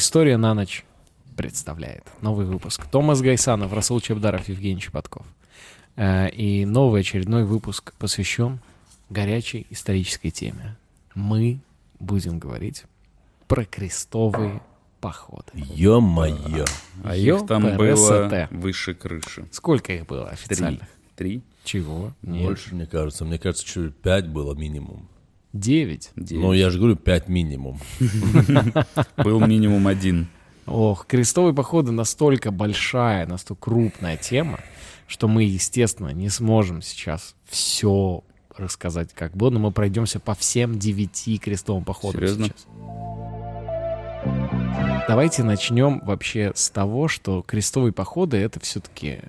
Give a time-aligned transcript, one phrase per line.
[0.00, 0.86] История на ночь
[1.36, 2.86] представляет новый выпуск.
[2.86, 5.26] Томас Гайсанов, Расул Чебдаров, Евгений Чеботков.
[5.94, 8.60] Э, И новый очередной выпуск посвящен
[9.10, 10.78] горячей исторической теме.
[11.14, 11.60] Мы
[11.98, 12.84] будем говорить
[13.46, 14.62] про крестовые
[15.02, 15.52] походы.
[15.52, 16.64] Ё-моё.
[17.04, 19.46] А их там было выше крыши.
[19.52, 20.32] Сколько их было Три.
[20.32, 20.88] официальных?
[21.14, 21.42] Три?
[21.62, 22.14] Чего?
[22.22, 22.46] Нет.
[22.46, 23.26] Больше, мне кажется.
[23.26, 25.06] Мне кажется, что 5 было минимум.
[25.52, 26.12] Девять.
[26.16, 27.80] Ну, я же говорю, 5 минимум.
[29.16, 30.28] Был минимум один.
[30.66, 34.60] Ох, крестовые походы настолько большая, настолько крупная тема,
[35.08, 38.22] что мы, естественно, не сможем сейчас все
[38.56, 42.44] рассказать как было, но мы пройдемся по всем девяти крестовым походам Серьезно?
[42.44, 42.66] сейчас.
[45.08, 49.22] Давайте начнем вообще с того, что крестовые походы это все-таки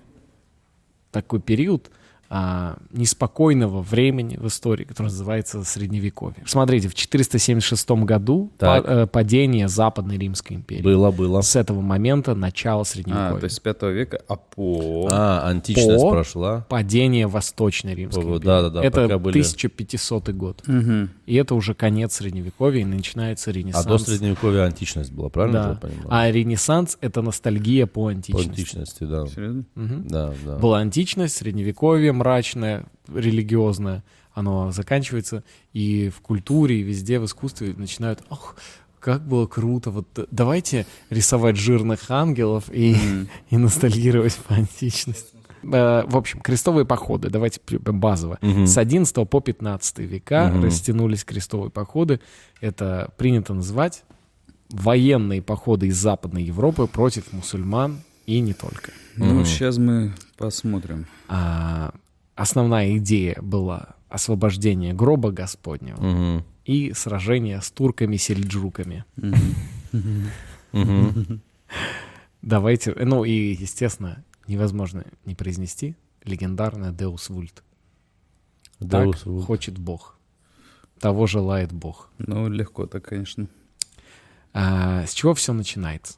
[1.11, 1.89] такой период
[2.33, 6.41] а, неспокойного времени в истории, который называется Средневековье.
[6.47, 8.85] Смотрите, в 476 году Так.
[8.85, 10.81] па- э, падение Западной Римской империи.
[10.81, 11.41] Было, было.
[11.41, 13.35] С этого момента начало Средневековья.
[13.35, 15.09] А, то есть с пятого века, а по...
[15.11, 16.65] А, античность По- прошла.
[16.69, 18.45] Падение Восточной Римской По- империи.
[18.45, 20.63] да-да-да, Это пока были- 1500 год.
[20.67, 21.09] Мгм.
[21.25, 23.85] И это уже конец Средневековья, и начинается А Ренессанс.
[23.85, 25.69] до средневековья античность была, правильно Да.
[25.71, 26.07] я понимаю?
[26.09, 28.49] А Ренессанс— это ностальгия по По античности.
[28.49, 29.25] античности, да.
[29.27, 29.63] Серьезно?
[29.75, 30.07] Мгм.
[30.07, 30.57] Да, да.
[30.59, 34.03] Была античность, Средневековье мрачное, религиозное.
[34.33, 38.21] Оно заканчивается, и в культуре, и везде в искусстве начинают...
[38.29, 38.55] Ох,
[38.99, 42.95] как было круто, вот д- давайте рисовать жирных ангелов и,
[43.49, 45.35] и ностальгировать по античности.
[45.63, 48.37] Э, В общем, крестовые походы, давайте базово.
[48.41, 48.67] Мгм.
[48.67, 50.63] С 11 по 15 века Мгм.
[50.65, 52.19] растянулись крестовые походы.
[52.61, 54.03] Это принято называть
[54.69, 58.91] военные походы из Западной Европы против мусульман и не только.
[59.17, 59.45] Ну, Мгм.
[59.45, 61.07] сейчас мы посмотрим.
[61.27, 61.91] А,
[62.41, 66.43] основная идея была освобождение гроба Господнего Мгм.
[66.65, 69.05] и сражение с турками-сельджуками.
[72.41, 77.61] Давайте, ну и, естественно, невозможно не произнести легендарное Deus Vult.
[78.79, 79.43] Так Deus Vult.
[79.43, 80.17] хочет Бог.
[80.99, 82.09] Того желает Бог.
[82.17, 83.47] Ну, легко так, конечно.
[84.53, 86.15] А, с чего все начинается?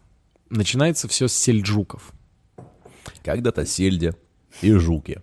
[0.49, 2.13] Начинается все с сельджуков.
[3.23, 4.13] Когда-то сельди
[4.61, 5.19] и жуки.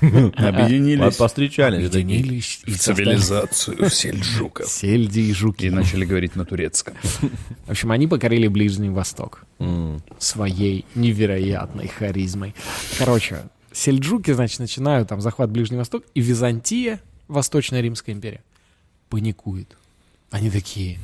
[0.36, 1.86] Объединились Постречались.
[1.86, 4.68] Объединились и в цивилизацию сельджуков.
[4.68, 5.66] Сельди и жуки.
[5.66, 6.94] И начали говорить на турецком.
[7.66, 9.44] В общем, они покорили Ближний Восток.
[10.18, 12.54] Своей невероятной харизмой.
[12.98, 18.42] Короче, сельджуки, значит, начинают там захват Ближний Восток, и Византия, Восточная Римская империя,
[19.08, 19.76] паникует.
[20.30, 20.98] Они такие,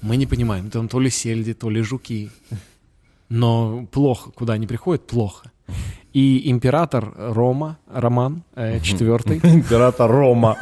[0.00, 2.30] мы не понимаем, там то ли сельди, то ли жуки.
[3.28, 5.50] Но плохо, куда они приходят, плохо.
[6.12, 10.56] И император Рома, Роман э, IV, Император Рома.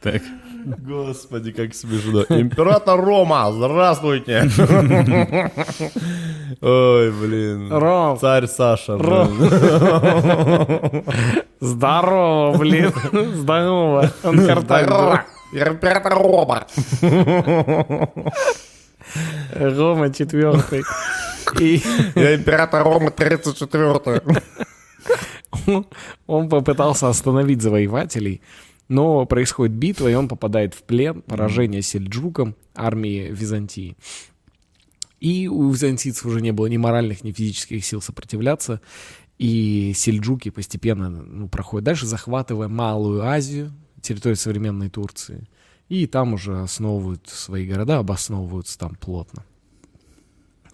[0.00, 0.22] Так.
[0.64, 2.24] Господи, как смешно.
[2.28, 4.42] Император Рома, здравствуйте.
[6.60, 7.72] Ой, блин.
[7.72, 8.96] Ром, Царь Саша.
[8.96, 9.28] Ром.
[11.60, 12.92] здорово, блин,
[13.34, 14.10] здорово.
[14.22, 14.38] Он.
[14.38, 16.66] Император Рома.
[19.52, 20.82] Рома четвертый.
[21.60, 21.82] И
[22.14, 24.22] Я император Рома 34
[26.26, 28.40] он попытался остановить завоевателей,
[28.88, 33.96] но происходит битва, и он попадает в плен, поражение сельджукам, армии Византии.
[35.20, 38.80] И у византийцев уже не было ни моральных, ни физических сил сопротивляться,
[39.38, 45.48] и сельджуки постепенно ну, проходят дальше, захватывая Малую Азию, территорию современной Турции,
[46.00, 49.44] и там уже основывают свои города, обосновываются там плотно.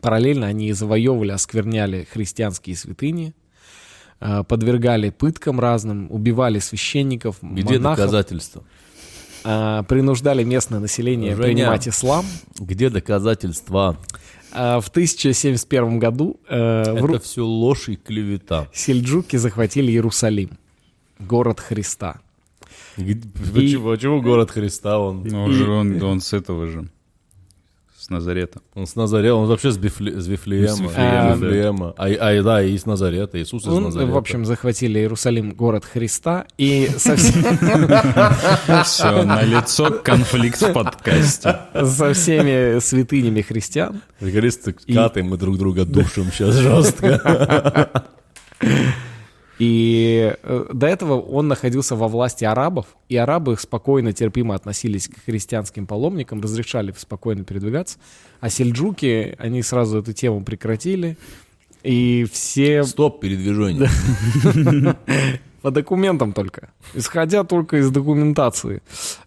[0.01, 3.35] Параллельно они завоевывали, оскверняли христианские святыни,
[4.21, 8.63] э, подвергали пыткам разным, убивали священников, Где монахов, доказательства?
[9.45, 11.49] э, принуждали местное население Женя.
[11.49, 12.25] принимать ислам.
[12.61, 13.97] Где доказательства?
[14.53, 18.69] Э, В 1071 году э, в Это все ложь и клевета.
[18.73, 20.51] сельджуки захватили Иерусалим,
[21.19, 22.21] город Христа.
[22.97, 24.99] Почему, почему город Христа?
[24.99, 26.89] Он, Ну, он, же- он, он с этого же.
[27.97, 28.61] С Назарета.
[28.75, 30.69] он с Назарета, он вообще с, Бифле- с Вифлеема.
[30.77, 31.95] С Вифлеема, С Вифлеема.
[31.99, 34.13] А, а, да, и из Назарета, Иисус из Он, Назарета.
[34.13, 41.59] в общем, захватили Иерусалим, город Христа, и со, всеми- Все, на лицо конфликт в подкасте.
[41.75, 48.05] со всеми святынями христиан Приколисты каты, мы друг друга душим сейчас жестко.
[49.59, 55.25] И э, до этого он находился во власти арабов, и арабы спокойно, терпимо относились к
[55.25, 57.99] христианским паломникам, разрешали спокойно передвигаться,
[58.41, 61.17] а сельджуки, они сразу эту тему прекратили,
[61.83, 62.85] и все...
[62.85, 63.89] Стоп передвижение.
[65.63, 66.71] По документам только.
[66.95, 68.81] Исходя только из документации.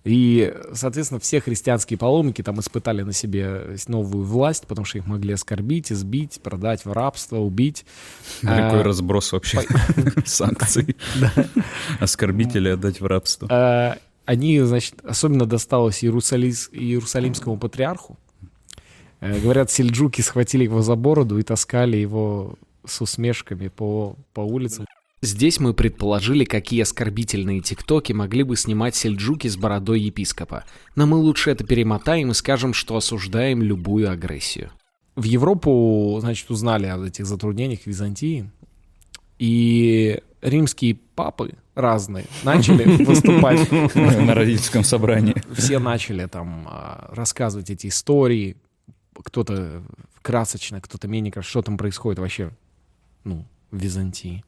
[0.05, 5.33] И, соответственно, все христианские паломники там испытали на себе новую власть, потому что их могли
[5.33, 7.85] оскорбить, избить, продать в рабство, убить.
[8.41, 9.59] Какой А, разброс вообще
[10.25, 10.95] санкций.
[11.99, 13.47] Оскорбители отдать в рабство.
[13.51, 18.17] а, Они, значит, особенно досталось Иерусалимскому патриарху.
[19.19, 22.55] Э, Говорят, сельджуки схватили его за бороду и таскали его
[22.85, 24.85] с усмешками по, по улицам.
[25.23, 30.63] Здесь мы предположили, какие оскорбительные тиктоки могли бы снимать сельджуки с бородой епископа.
[30.95, 34.71] Но мы лучше это перемотаем и скажем, что осуждаем любую агрессию.
[35.15, 38.49] В Европу, значит, узнали о этих затруднениях Византии.
[39.37, 45.35] И римские папы разные начали выступать На родительском собрании.
[45.53, 48.57] все начали там а, рассказывать эти истории,
[49.13, 49.83] кто-то
[50.23, 52.49] красочно, кто-то менее красочно, что там происходит вообще,
[53.23, 54.43] ну, в Византии.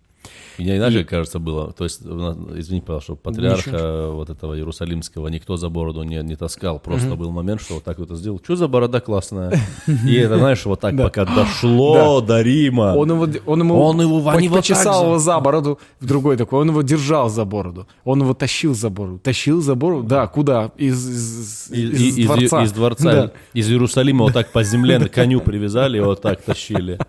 [0.57, 1.71] Мне иначе, кажется, было.
[1.73, 4.15] То есть, извини, пожалуйста, что патриарха Ничего.
[4.15, 6.79] вот этого Иерусалимского никто за бороду не, не таскал.
[6.79, 8.39] Просто был момент, что вот так вот это сделал.
[8.43, 9.59] Что за борода классная?
[10.07, 12.93] И это, знаешь, вот так пока дошло до Рима.
[12.95, 16.81] Он его, он ему Он его- почесал его за бороду, в другой такой, он его
[16.81, 20.71] держал за бороду, он его тащил за бороду, тащил за бороду, да, куда?
[20.77, 22.63] Из, из, И- из и- из, дворца.
[22.63, 26.99] из дворца, из Иерусалима вот так по земле на коню привязали и вот так тащили.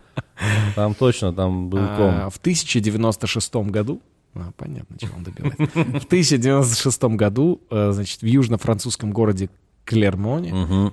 [0.75, 2.31] Там точно, там был А, ком.
[2.31, 4.01] в 1096 году,
[4.35, 5.57] а, понятно, чего он добивает.
[6.03, 9.49] В 1096 году, э, значит, в южно-французском городе
[9.85, 10.93] Клермоне Мгм.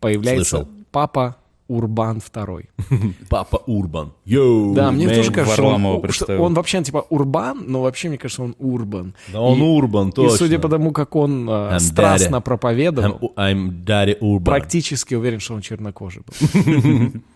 [0.00, 0.68] появляется Слышал.
[0.90, 1.36] папа
[1.68, 2.66] Урбан II.
[3.28, 4.12] Папа Урбан.
[4.24, 8.42] Йоу, Да, мне тоже кажется, он, что он вообще типа Урбан, но вообще мне кажется,
[8.44, 9.14] он Урбан.
[9.32, 10.36] Да он И- Урбан, И точно.
[10.38, 12.40] судя по тому, как он э, страстно daddy.
[12.42, 14.44] проповедовал, I'm, I'm Daddy Urban.
[14.44, 17.12] практически уверен, что он чернокожий был.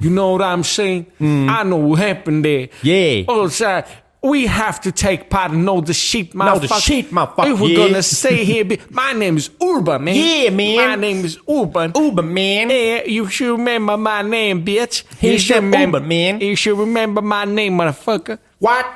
[0.00, 1.06] You know what I'm saying?
[1.20, 2.68] I know what happened there.
[2.82, 3.24] Yeah.
[3.26, 3.84] Oh, sir,
[4.22, 6.82] we have to take part and know the shit, Know the motherfucker.
[6.86, 7.86] shit, motherfucker, If we're yeah.
[7.88, 10.14] gonna stay here, be- my name is Urban, man.
[10.14, 10.76] Yeah, man.
[10.76, 11.92] My name is Urban.
[11.96, 12.70] Urban, man.
[12.70, 15.04] Yeah, you should remember my name, bitch.
[15.20, 16.40] He you said Urban, man.
[16.40, 18.38] You should remember my name, motherfucker.
[18.60, 18.86] What?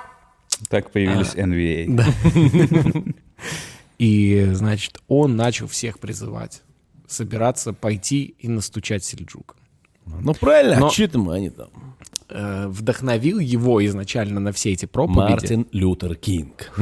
[0.68, 1.86] Так появились NVA.
[3.98, 6.62] И, значит, он начал всех призывать
[7.06, 9.56] собираться, пойти и настучать сельджукам.
[10.06, 11.68] Ну правильно, Но- а что там они там?
[12.28, 15.18] Э, вдохновил его изначально на все эти проповеди.
[15.20, 16.72] Мартин Лютер Кинг.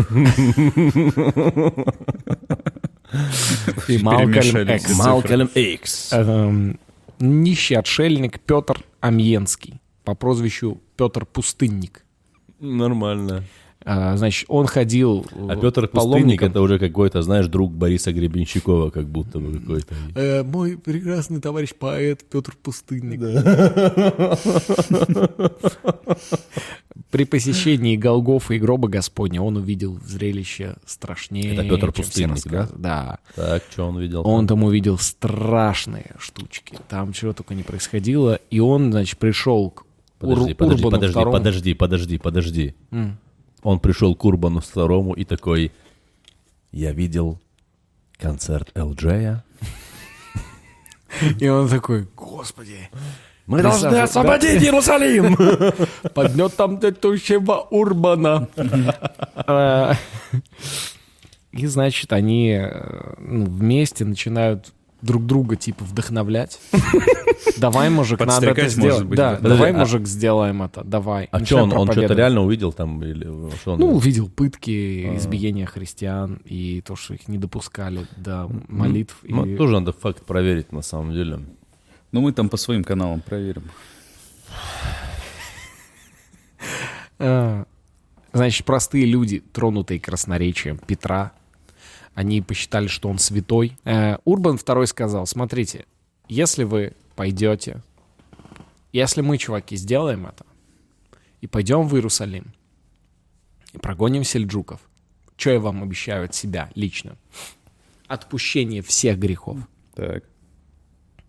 [3.89, 4.97] и Малкольм Экс.
[4.97, 6.13] Малкольм Икс.
[6.13, 6.79] Эм,
[7.19, 12.05] нищий отшельник Петр Амьенский по прозвищу Петр Пустынник.
[12.61, 13.45] Нормально.
[13.85, 19.09] А, значит, он ходил А Петр Пустынник это уже какой-то, знаешь, друг Бориса Гребенщикова, как
[19.09, 19.95] будто бы какой-то.
[20.15, 23.21] Э, мой прекрасный товарищ поэт Петр Пустынник.
[27.11, 31.55] При посещении Голгофа и гроба Господня он увидел зрелище страшнее.
[31.55, 32.69] Это Петр Пустынник, да?
[32.77, 33.19] Да.
[33.35, 34.27] Так, что он видел?
[34.27, 36.77] Он там увидел страшные штучки.
[36.89, 38.39] Там чего только не происходило.
[38.51, 39.85] И он, значит, пришел к
[40.19, 42.75] Подожди, подожди, подожди, подожди, подожди, подожди.
[43.63, 45.73] Он пришел к Урбану второму и такой,
[46.73, 47.39] я видел
[48.17, 49.45] концерт Элджея.
[51.39, 52.89] И он такой, господи,
[53.47, 55.37] Мы должны освободить Иерусалим!
[56.15, 58.49] поднет там летущего Урбана.
[59.35, 59.95] А,
[61.53, 66.61] И, значит, они э, ну, вместе начинают друг друга, типа, вдохновлять.
[67.59, 69.05] Давай, мужик, надо это сделать.
[69.05, 69.37] быть, Да.
[69.37, 70.83] Подожди, давай, а- мужик, сделаем это.
[70.85, 71.29] Давай.
[71.31, 73.03] А что, он, он что-то реально увидел там?
[73.03, 73.25] Или
[73.57, 79.17] что он Ну, увидел пытки, избиения христиан и то, что их не допускали до молитв.
[79.23, 81.41] Ну, и- тоже надо факт проверить на самом деле.
[82.13, 83.65] Ну, мы там по своим каналам проверим.
[87.19, 87.65] А,
[88.33, 91.33] Значит, простые люди, тронутые красноречием Петра,
[92.15, 93.77] они посчитали, что он святой.
[93.85, 95.87] Э, Урбан II сказал, смотрите,
[96.29, 97.83] если вы пойдете,
[98.93, 100.45] если мы, чуваки, сделаем это,
[101.41, 102.53] и пойдем в Иерусалим,
[103.73, 104.81] и прогоним сельджуков,
[105.37, 107.17] что я вам обещаю от себя лично?
[108.09, 109.59] Отпущение всех грехов,
[109.95, 110.25] Так,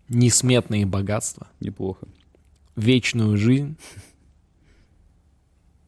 [0.08, 2.06] несметные богатства, неплохо.
[2.76, 3.76] вечную жизнь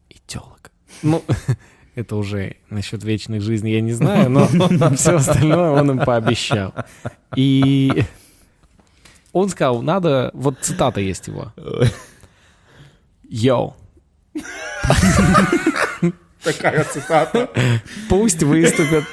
[0.09, 0.71] и телок.
[1.03, 1.23] Ну,
[1.95, 4.47] это уже насчет вечной жизни я не знаю, но
[4.95, 6.73] все остальное он им пообещал.
[7.35, 8.03] И
[9.31, 10.29] он сказал, надо...
[10.33, 11.53] Вот цитата есть его.
[13.23, 13.75] Yo.
[16.43, 17.49] Такая цитата.
[18.09, 19.05] Пусть выступят...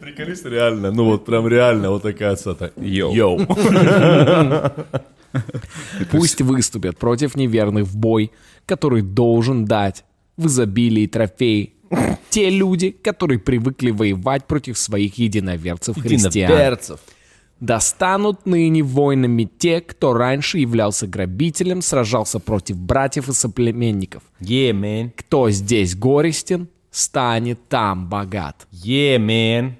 [0.00, 2.72] Приколись реально, ну вот прям реально вот такая цитата.
[2.76, 3.12] Yo.
[3.14, 3.38] Yo.
[6.10, 8.32] Пусть выступят против неверных в бой,
[8.66, 10.04] который должен дать
[10.36, 11.74] в изобилии трофей
[12.30, 16.50] те люди, которые привыкли воевать против своих единоверцев христиан.
[16.50, 17.00] Единоперцев.
[17.60, 24.22] Достанут ныне воинами те, кто раньше являлся грабителем, сражался против братьев и соплеменников.
[24.40, 25.10] Yeah, man.
[25.16, 28.68] Кто здесь горестен, станет там богат.
[28.70, 29.72] Yeah, man.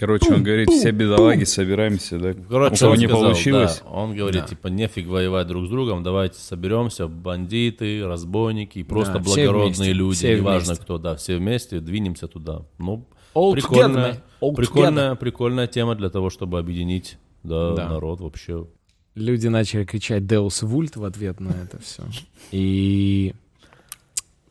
[0.00, 2.32] Короче, он говорит, все бедолаги собираемся, да?
[2.32, 5.68] Короче, У кого он не сказал, получилось, да, он говорит, типа, нефиг воевать друг с
[5.68, 10.82] другом, давайте соберемся, бандиты, разбойники, просто Да, все благородные вместе, люди, все неважно вместе.
[10.84, 12.62] кто, да, все вместе двинемся туда.
[12.78, 17.88] Ну, All прикольная, together, all прикольная, прикольная тема для того, чтобы объединить да, Да.
[17.90, 18.66] народ вообще.
[19.14, 22.04] Люди начали кричать Deus Vult в ответ на это все.
[22.52, 23.34] И,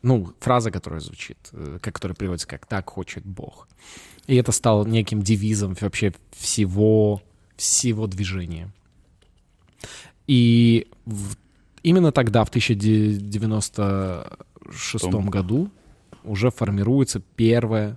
[0.02, 3.66] ну, фраза, которая звучит, э, как- которая переводится как «так хочет Бог».
[4.26, 7.22] И это стало неким девизом вообще всего,
[7.56, 8.70] всего движения.
[10.26, 11.36] И в-
[11.82, 15.30] именно тогда, в 1996 Том.
[15.30, 15.70] году,
[16.24, 17.96] уже формируется первая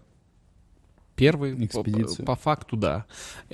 [1.15, 2.25] Первый, по- Экспедиция.
[2.25, 3.05] По, факту, да.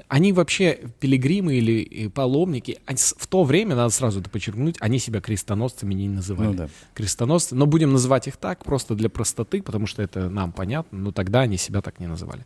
[0.07, 4.77] Они вообще, пилигримы или э, паломники, они с- в то время, надо сразу это подчеркнуть,
[4.79, 6.47] они себя крестоносцами не называли.
[6.47, 6.69] Ну да.
[6.93, 11.11] Крестоносцы, но будем называть их так, просто для простоты, потому что это нам понятно, но
[11.11, 12.45] тогда они себя так не называли.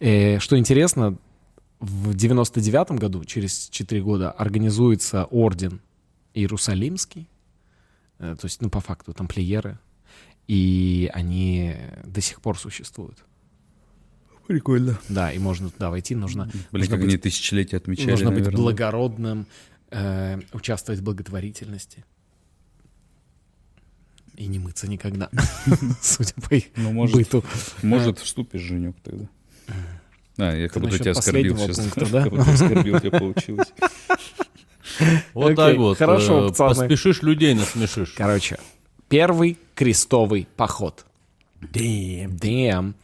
[0.00, 1.18] Э, что интересно,
[1.80, 5.82] в 99 году, через 4 года, организуется орден
[6.32, 7.28] Иерусалимский,
[8.18, 9.78] э, то есть, ну, по факту, тамплиеры,
[10.48, 13.18] и они до сих пор существуют.
[14.46, 14.98] Прикольно.
[15.08, 18.60] Да, и можно туда войти, нужно, Блин, как быть, они тысячелетия отмечали, нужно быть наверное.
[18.62, 19.46] благородным,
[19.90, 22.04] э, участвовать в благотворительности.
[24.36, 25.30] И не мыться никогда,
[26.02, 27.44] судя по их Ну, может, быту.
[27.82, 29.26] может, вступишь, Женек, тогда.
[30.36, 31.78] А, я как будто тебя оскорбил сейчас.
[31.78, 32.22] пункта, да?
[32.24, 33.68] Как будто оскорбил тебя получилось.
[35.32, 35.98] Вот Окей, так вот.
[35.98, 36.68] хорошо, э, пацаны.
[36.88, 38.14] Поспешишь, людей насмешишь.
[38.16, 38.58] Короче,
[39.08, 41.04] первый крестовый поход.
[41.72, 42.94] Damn.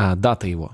[0.00, 0.70] А, дата его.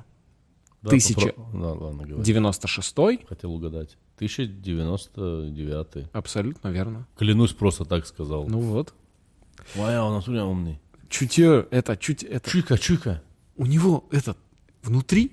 [0.82, 1.28] Да, Тысяча.
[1.28, 2.22] попро- Да, ладно, говори.
[2.30, 3.24] 96-й.
[3.26, 3.96] Хотел угадать.
[4.16, 6.08] 1099.
[6.12, 7.06] Абсолютно верно.
[7.16, 8.46] Клянусь, просто так сказал.
[8.48, 8.92] Ну вот.
[9.76, 10.78] Моя, он натуре умный.
[11.08, 12.50] Чутье, это, чуть, это.
[12.50, 13.22] Чуйка, чуйка.
[13.56, 14.36] У него этот
[14.82, 15.32] внутри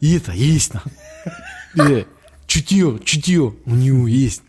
[0.00, 0.82] и это есть на.
[2.46, 4.42] Чутье, чутье у него есть.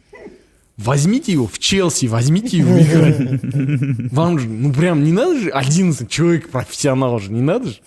[0.77, 4.11] Возьмите его в Челси, возьмите его играть.
[4.11, 7.77] Вам же, ну прям не надо же 11 человек профессионал же, не надо же.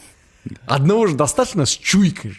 [0.66, 2.36] Одного же достаточно с чуйкой.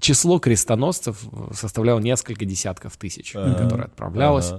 [0.00, 4.50] Число крестоносцев составляло несколько десятков тысяч, которые отправлялось.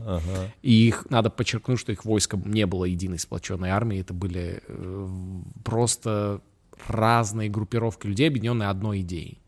[0.62, 4.02] И их, надо подчеркнуть, что их войско не было единой сплоченной армией.
[4.02, 5.10] Это были э,
[5.66, 6.40] просто
[6.88, 9.42] разные группировки людей, объединенные одной идеей.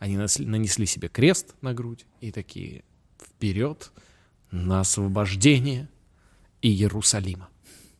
[0.00, 2.82] Они насли- нанесли себе крест на грудь и такие
[3.24, 3.92] вперед
[4.50, 5.88] на освобождение
[6.62, 7.48] Иерусалима.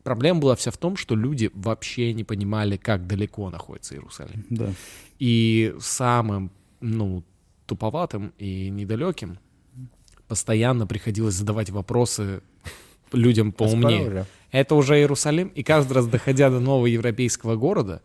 [0.07, 4.47] Проблема была вся в том, что люди вообще не понимали, как далеко находится Иерусалим.
[4.51, 4.73] Да.
[5.19, 7.25] И самым, ну,
[7.67, 9.41] туповатым и недалеким
[10.29, 12.41] постоянно приходилось задавать вопросы
[13.13, 14.27] людям поумнее.
[14.53, 18.01] Это уже Иерусалим, и каждый раз, доходя до нового европейского города,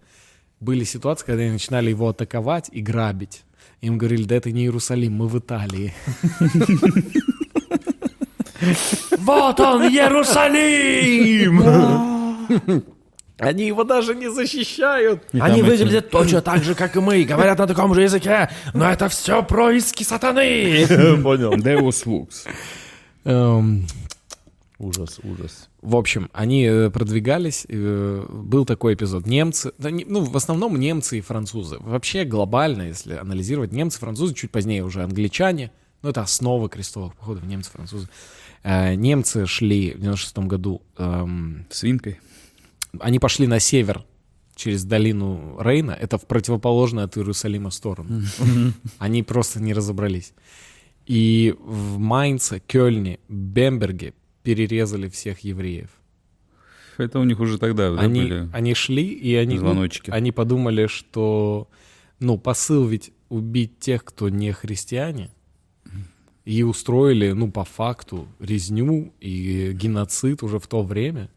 [0.60, 3.44] были ситуации, когда они начинали его атаковать и грабить.
[3.82, 5.94] Им говорили, да это не Иерусалим, мы в Италии.
[9.18, 11.62] Вот он, Иерусалим!
[13.40, 15.24] Они его даже не защищают.
[15.40, 19.10] Они выглядят точно так же, как и мы, говорят на таком же языке, но это
[19.10, 20.86] все происки сатаны.
[21.24, 21.54] Понял.
[21.54, 22.48] Deus Lux.
[23.26, 23.88] Эм,
[24.78, 25.70] Ужас, ужас.
[25.82, 27.66] В общем, они э, продвигались.
[27.70, 29.28] э, Был такой эпизод.
[29.28, 31.78] Немцы, ну, в основном немцы и французы.
[31.80, 35.72] Вообще глобально, если анализировать, немцы, французы, чуть позднее уже англичане.
[36.02, 38.08] Ну, это основа крестовых походов, немцы, французы.
[38.64, 42.20] Э, Немцы шли в 96 году, эм, Свинкой.
[43.00, 44.04] они пошли на север
[44.56, 45.92] через долину Рейна.
[45.92, 48.22] Это в противоположную от Иерусалима сторону.
[49.00, 50.34] Они просто не разобрались.
[51.08, 54.14] И в Майнце, Кёльне, Бемберге
[54.44, 55.90] перерезали всех евреев.
[56.98, 58.50] Это у них уже тогда да, они, были.
[58.54, 60.12] они шли, и они, ну, звоночки.
[60.12, 61.68] они подумали, что
[62.20, 65.32] ну, посыл ведь убить тех, кто не христиане,
[66.46, 71.30] и устроили, ну, по факту, резню и геноцид уже в то время.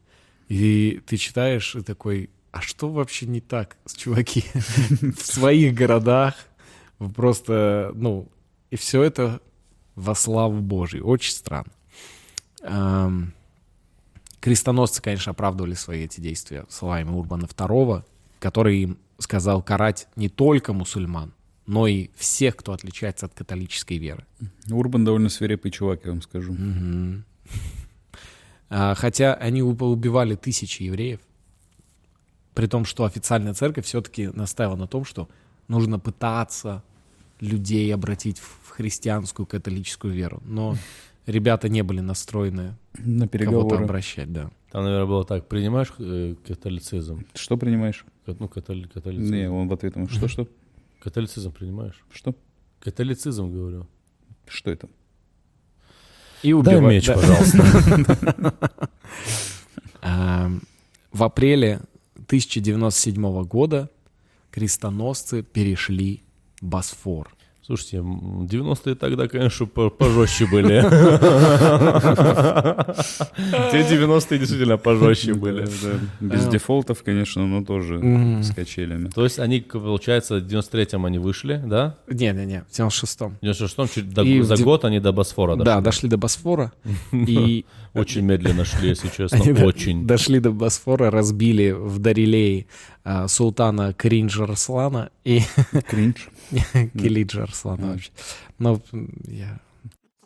[0.49, 4.45] И ты читаешь и такой, а что вообще не так, с чуваки?
[4.55, 6.35] В своих городах
[7.15, 8.29] просто, ну,
[8.71, 9.41] и все это
[9.95, 11.07] во славу Божию.
[11.07, 11.73] Очень странно.
[14.41, 18.05] Крестоносцы, конечно, оправдывали свои эти действия словами Урбана II,
[18.41, 21.33] который им сказал карать не только мусульман,
[21.67, 24.25] но и всех, кто отличается от католической веры.
[24.71, 26.55] Урбан довольно свирепый чувак, я вам скажу.
[28.71, 31.21] А, Хотя они уб- убивали тысячи евреев,
[32.55, 35.29] при том, что официальная церковь все-таки настаивала на том, что
[35.69, 36.83] нужно пытаться
[37.41, 40.41] людей обратить в христианскую католическую веру.
[40.45, 40.77] Но
[41.27, 43.85] ребята не были настроены На кого-то переговоры.
[43.85, 44.51] обращать, да.
[44.71, 47.25] Там, наверное, было так, принимаешь э, католицизм?
[47.35, 48.05] Что принимаешь?
[48.27, 49.33] Ну, католи- католицизм.
[49.35, 50.49] Не, он в ответ ему, что, что,
[51.05, 52.03] Католицизм принимаешь?
[52.11, 52.35] что?
[52.81, 53.87] Католицизм, говорю.
[54.49, 54.89] Что это?
[56.43, 57.15] И Дай убивать- меч, да.
[57.15, 58.55] пожалуйста.
[61.13, 61.81] В апреле
[62.27, 63.91] 1097 года
[64.51, 66.23] крестоносцы перешли
[66.61, 67.35] Босфор.
[67.67, 70.83] Слушайте, м, 90-е тогда, конечно, по- пожестче были.
[73.73, 75.63] Те 90-е действительно пожестче были.
[76.21, 76.51] Без Э.
[76.51, 78.01] дефолтов, конечно, но тоже
[78.43, 79.09] с качелями.
[79.09, 81.97] То есть они, получается, в 93-м они вышли, да?
[82.09, 83.39] Не-не-не, в 96-м.
[83.41, 85.83] В 96-м чуть до- И в за год они до Босфора Да, дошли.
[85.85, 86.73] дошли до Босфора.
[87.13, 90.07] И Очень медленно шли, если честно, очень.
[90.07, 92.67] дошли до Босфора, разбили в Дарилее
[93.05, 95.43] а, султана Кринджа Арслана и
[95.89, 96.29] Кринж.
[96.99, 98.11] Килиджа Арслана вообще.
[98.59, 99.61] Но м, я...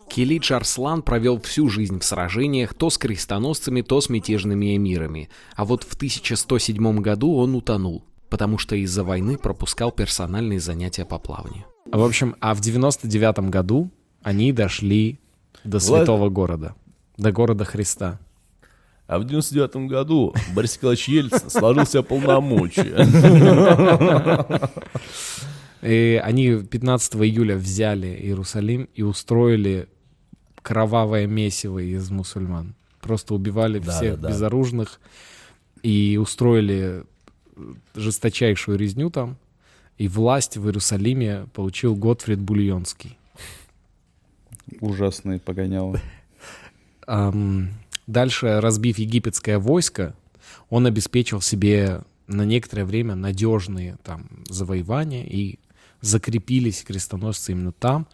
[0.08, 5.28] Килидж Арслан провел всю жизнь в сражениях то с крестоносцами, то с мятежными эмирами.
[5.54, 11.18] А вот в 1107 году он утонул, потому что из-за войны пропускал персональные занятия по
[11.18, 11.66] плаванию.
[11.90, 13.90] В общем, а в 99 году
[14.22, 15.20] они дошли
[15.64, 16.74] до святого города,
[17.16, 18.18] до города Христа.
[19.06, 22.94] А в 99 году Борис Николаевич Ельцин сложил себе полномочия.
[25.82, 29.88] И они 15 июля взяли Иерусалим и устроили
[30.62, 32.74] кровавое месиво из мусульман.
[33.00, 34.28] Просто убивали Да, всех да, да.
[34.30, 35.00] безоружных
[35.82, 37.04] и устроили
[37.94, 39.36] жесточайшую резню там.
[39.96, 43.18] И власть в Иерусалиме получил Готфрид Бульонский.
[44.80, 45.96] Ужасный погонял.
[47.06, 47.70] Ам,
[48.08, 50.14] Дальше, разбив египетское войско,
[50.70, 55.58] он обеспечил себе на некоторое время надежные там завоевания и
[56.00, 58.06] закрепились крестоносцы именно там.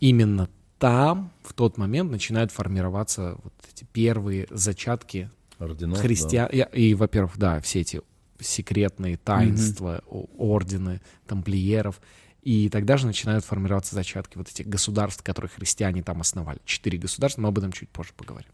[0.00, 6.02] Именно там в тот момент начинают формироваться вот эти первые зачатки Орденов, да.
[6.02, 6.48] христиан.
[6.50, 8.00] И, и, во-первых, да, все эти
[8.40, 12.00] секретные таинства, о- ордены тамплиеров.
[12.42, 16.58] И тогда же начинают формироваться зачатки вот этих государств, которые христиане там основали.
[16.64, 18.48] Четыре государства, мы об этом чуть позже поговорим.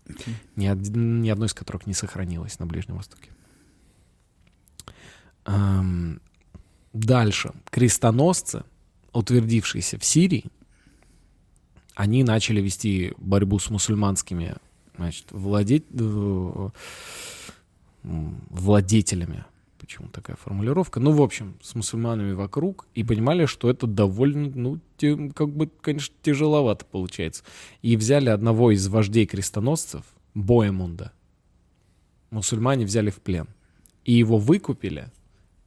[0.56, 3.30] Ни, од- ни одно из которых не сохранилось на Ближнем Востоке.
[6.96, 7.52] Дальше.
[7.70, 8.64] Крестоносцы,
[9.12, 10.44] утвердившиеся в Сирии,
[11.94, 14.56] они начали вести борьбу с мусульманскими
[14.96, 16.70] значит, владеть, э,
[18.02, 19.44] владетелями.
[19.78, 20.98] Почему такая формулировка?
[20.98, 25.70] Ну, в общем, с мусульманами вокруг и понимали, что это довольно, ну, те- как бы,
[25.82, 27.44] конечно, тяжеловато получается.
[27.82, 30.04] И взяли одного из вождей крестоносцев,
[30.34, 31.12] Боемунда.
[32.30, 33.48] Мусульмане взяли в плен.
[34.06, 35.10] И его выкупили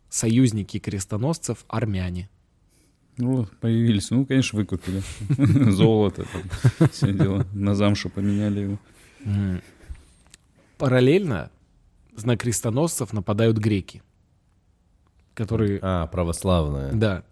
[0.09, 2.29] союзники крестоносцев армяне.
[3.17, 4.11] Ну, появились.
[4.11, 5.01] Ну, конечно, выкупили.
[5.71, 7.45] Золото, там, все дела.
[7.53, 8.79] На замшу поменяли его.
[10.77, 11.51] Параллельно
[12.23, 14.01] на крестоносцев нападают греки,
[15.33, 16.91] которые, А, православные.
[16.93, 17.23] да,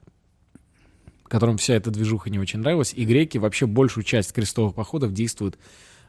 [1.26, 5.58] которым вся эта движуха не очень нравилась, и греки вообще большую часть крестовых походов действуют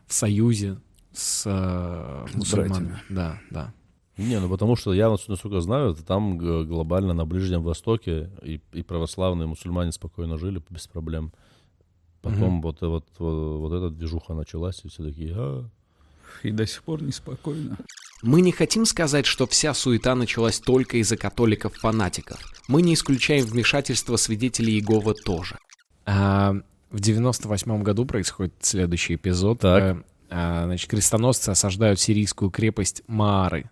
[0.07, 0.79] в союзе
[1.13, 2.69] с э, мусульманами.
[2.89, 2.99] братьями.
[3.09, 3.75] Да, да.
[4.19, 8.83] Не, ну потому что я, насколько знаю, это там глобально на Ближнем Востоке и, и
[8.83, 11.33] православные и мусульмане спокойно жили без проблем.
[12.21, 12.63] Потом Мгм.
[12.63, 15.65] вот, вот, вот, вот эта движуха началась, и все такие, «А,
[16.43, 17.79] И до сих пор неспокойно.
[18.23, 22.41] Мы не хотим сказать, что вся суета началась только из-за католиков-фанатиков.
[22.67, 25.57] Мы не исключаем вмешательство свидетелей Иеговы тоже.
[26.05, 26.57] А,
[26.91, 29.61] в 98 году происходит следующий эпизод.
[29.61, 29.83] Так.
[29.83, 33.71] Э, а, значит, крестоносцы осаждают сирийскую крепость Маары.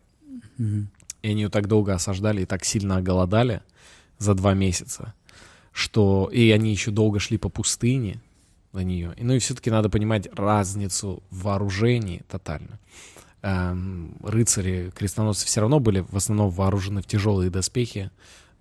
[0.58, 3.62] И они ее так долго осаждали и так сильно оголодали
[4.18, 5.14] за два месяца,
[5.72, 6.30] что...
[6.32, 8.20] И они еще долго шли по пустыне
[8.72, 9.14] до нее.
[9.16, 12.78] И, ну и все-таки надо понимать разницу в вооружении тотально.
[13.42, 18.10] Эм, рыцари, крестоносцы все равно были в основном вооружены в тяжелые доспехи.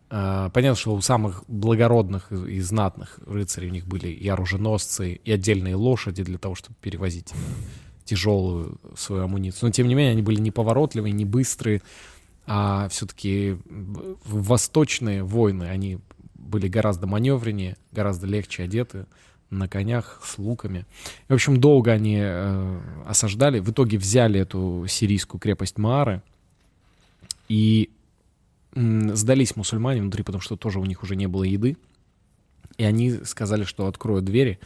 [0.09, 5.31] Э, понятно, что у самых благородных и знатных рыцарей у них были и оруженосцы, и
[5.31, 7.33] отдельные лошади для того, чтобы перевозить
[8.05, 9.67] тяжелую свою амуницию.
[9.67, 11.81] Но, тем не менее, они были неповоротливые, не быстрые,
[12.47, 13.57] а все-таки
[14.25, 15.99] восточные войны, они
[16.35, 19.05] были гораздо маневреннее, гораздо легче одеты,
[19.49, 20.85] на конях, с луками.
[21.27, 26.21] В общем, долго они э, осаждали, в итоге взяли эту сирийскую крепость Маары
[27.47, 27.89] и
[28.73, 31.77] м, сдались мусульмане внутри, потому что тоже у них уже не было еды.
[32.77, 34.59] И они сказали, что откроют двери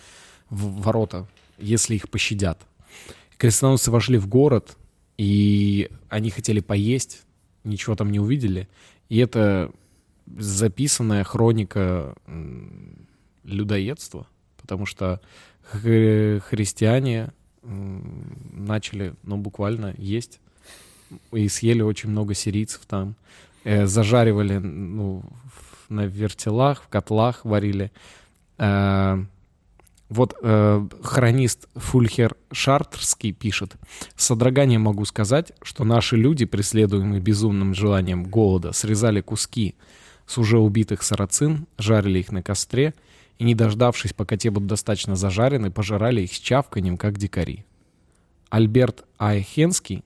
[0.50, 2.66] в ворота, если их пощадят.
[3.40, 4.78] Крестоносцы вошли в город,
[5.18, 7.24] и они хотели поесть,
[7.64, 8.68] ничего там не увидели.
[9.08, 9.72] И это
[10.38, 12.16] записанная хроника
[13.46, 14.28] людоедства,
[14.62, 15.22] потому что
[15.72, 17.32] хри- христиане
[17.64, 20.42] начали, ну, буквально есть
[21.32, 23.16] и съели очень много сирийцев там.
[23.64, 25.24] Э, зажаривали, ну,
[25.88, 27.90] на вертелах, в котлах варили.
[28.58, 29.24] Э,
[30.10, 33.76] вот э, хронист Фульхер Шартрский пишет,
[34.16, 39.76] «С содроганием могу сказать, что наши люди, преследуемые безумным желанием голода, срезали куски
[40.26, 42.96] с уже убитых сарацин, жарили их на костре
[43.38, 47.66] и, не дождавшись, пока те будут достаточно зажарены, пожирали их с чавканием, как дикари.
[48.50, 50.04] Альберт Айхенский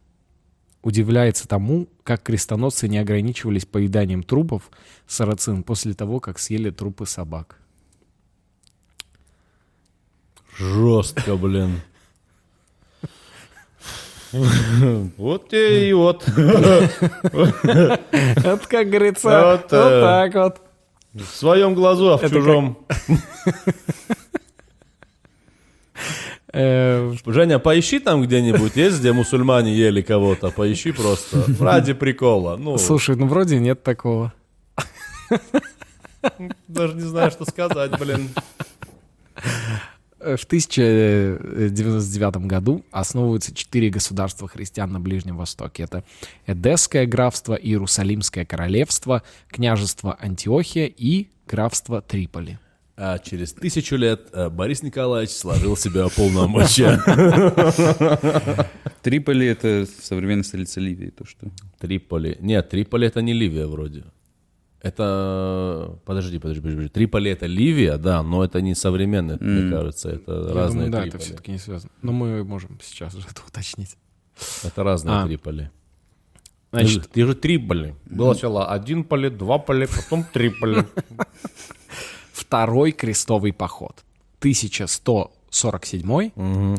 [0.82, 4.70] удивляется тому, как крестоносцы не ограничивались поеданием трупов
[5.08, 7.63] сарацин после того, как съели трупы собак.
[10.58, 11.82] Жестко, блин.
[14.32, 16.28] Вот тебе и вот.
[16.28, 18.00] Это,
[18.68, 20.62] как говорится, Вот, вот э, так вот.
[21.14, 22.78] В своем глазу, а в чужом.
[26.56, 30.52] Э, Женя, поищи там где-нибудь, есть, где мусульмане ели кого-то.
[30.52, 31.46] Поищи просто.
[31.60, 32.58] Ради прикола.
[32.58, 34.34] Ну, Слушай, ну вроде нет такого.
[36.68, 38.30] даже не знаю, что сказать, блин.
[40.24, 45.84] Э, В 1099 году основываются четыре государства христиан на Ближнем Востоке.
[45.84, 46.04] Это
[46.48, 52.58] Эдесское графство, Иерусалимское королевство, княжество Антиохия и графство Триполи.
[52.96, 57.00] А через тысячу лет э, Борис Николаевич сложил себя полномочия.
[59.02, 61.48] Триполи— это современная столица Ливии, то что...
[61.80, 62.38] Триполи.
[62.40, 64.04] Нет, Триполи это не Ливия вроде.
[64.84, 65.98] Это...
[66.06, 66.90] Подожди, подожди, подожди.
[66.90, 70.10] Триполи это Ливия, да, но это не современное, мне кажется.
[70.10, 71.24] Это Я разные думаю, да, это Триполи.
[71.24, 71.92] все-таки не связано.
[72.02, 73.98] Но мы можем сейчас же это уточнить.
[74.64, 75.26] Это разные А.
[75.26, 75.70] Триполи.
[76.72, 77.96] Значит, Ты же Триполи.
[78.06, 80.84] Было сначала один поле, два поле, потом Триполи.
[82.34, 84.04] второй крестовый поход.
[84.40, 86.76] 1147, Мгм.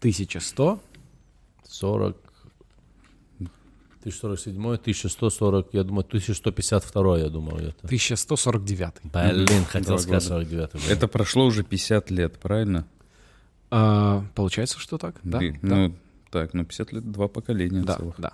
[0.00, 0.80] 1100,
[1.68, 2.16] 40...
[4.04, 7.76] 1047, 1140, я думаю, 1152, я думаю, это.
[7.86, 8.92] 1149.
[9.02, 10.44] Блин, хотел сказать года.
[10.44, 10.72] 49.
[10.72, 10.84] блин.
[10.90, 12.86] Это прошло уже 50 лет, правильно?
[13.70, 15.16] А, получается, что так?
[15.22, 15.38] Да.
[15.38, 15.74] Блин, да.
[15.76, 15.94] Ну,
[16.30, 18.14] так, ну 50 лет, два поколения Да, целых.
[18.18, 18.32] да.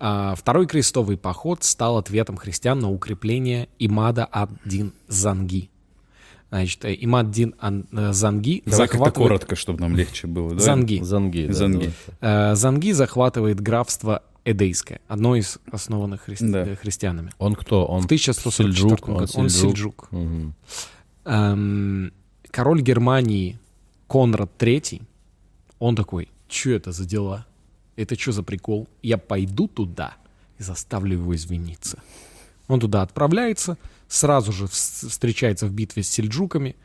[0.00, 5.70] А, Второй крестовый поход стал ответом христиан на укрепление Имада ад-Дин Занги.
[6.50, 9.28] Значит, э, Имад-Дин Ан- Занги Давай захватывает...
[9.28, 10.50] коротко, чтобы нам легче было.
[10.54, 10.60] да?
[10.60, 11.00] Занги.
[11.02, 11.46] Занги.
[11.46, 11.90] да, Занги.
[12.20, 12.52] да.
[12.52, 16.66] Э, Занги захватывает графство Эдейское, одно из основанных христи- Да.
[16.66, 17.32] э, христианами.
[17.38, 17.86] Он кто?
[17.86, 19.12] Он В 1144 Сельджук, году.
[19.14, 19.60] он Он Сельджук.
[19.70, 20.08] сельджук.
[20.12, 20.54] Мгм.
[21.24, 22.12] Эм,
[22.50, 23.58] король Германии
[24.08, 25.02] Конрад III,
[25.78, 27.46] он такой, что это за дела?
[27.96, 28.86] Это что за прикол?
[29.02, 30.14] Я пойду туда
[30.58, 32.02] и заставлю его извиниться.
[32.68, 33.78] Он туда отправляется,
[34.08, 36.76] сразу же вс- встречается в битве с сельджуками.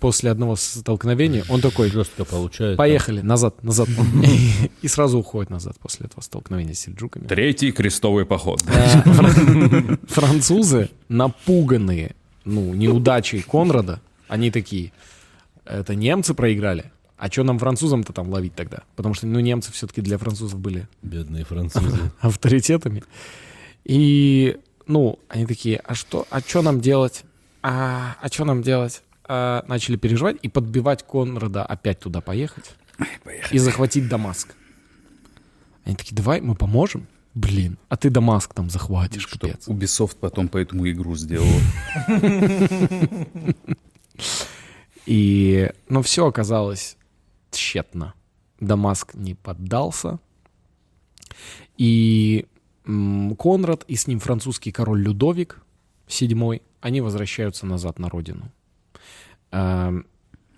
[0.00, 2.76] После одного столкновения он такой, Жестко получается.
[2.76, 3.88] поехали, назад, назад.
[4.82, 7.26] И сразу уходит назад после этого столкновения с сельджуками.
[7.26, 8.60] Третий крестовый поход.
[8.60, 14.92] Фран- Французы, напуганные ну, неудачей Конрада, они такие,
[15.64, 16.92] это немцы проиграли.
[17.18, 18.82] А что нам французам-то там ловить тогда?
[18.94, 21.98] Потому что, ну, немцы все-таки для французов были Бедные французы.
[22.20, 23.02] авторитетами.
[23.84, 27.24] И, ну, они такие, а что, а что нам делать?
[27.62, 29.02] А, а что нам делать?
[29.28, 32.76] А, начали переживать и подбивать Конрада опять туда поехать
[33.50, 34.54] и захватить Дамаск.
[35.84, 37.06] Они такие, давай мы поможем.
[37.34, 39.68] Блин, а ты Дамаск там захватишь, Что капец.
[39.68, 41.60] Ubisoft потом по этому игру сделала.
[45.06, 46.96] И, ну, все оказалось
[47.50, 48.14] тщетно.
[48.58, 50.18] Дамаск не поддался.
[51.76, 52.46] И
[52.84, 55.60] Конрад и с ним французский король Людовик
[56.08, 58.50] VII, они возвращаются назад на родину.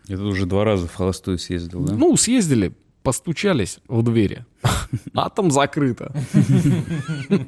[0.08, 1.92] Я тут уже два раза в холостую съездил, да?
[1.94, 4.44] Ну, съездили, постучались в двери.
[5.14, 6.14] А там закрыто.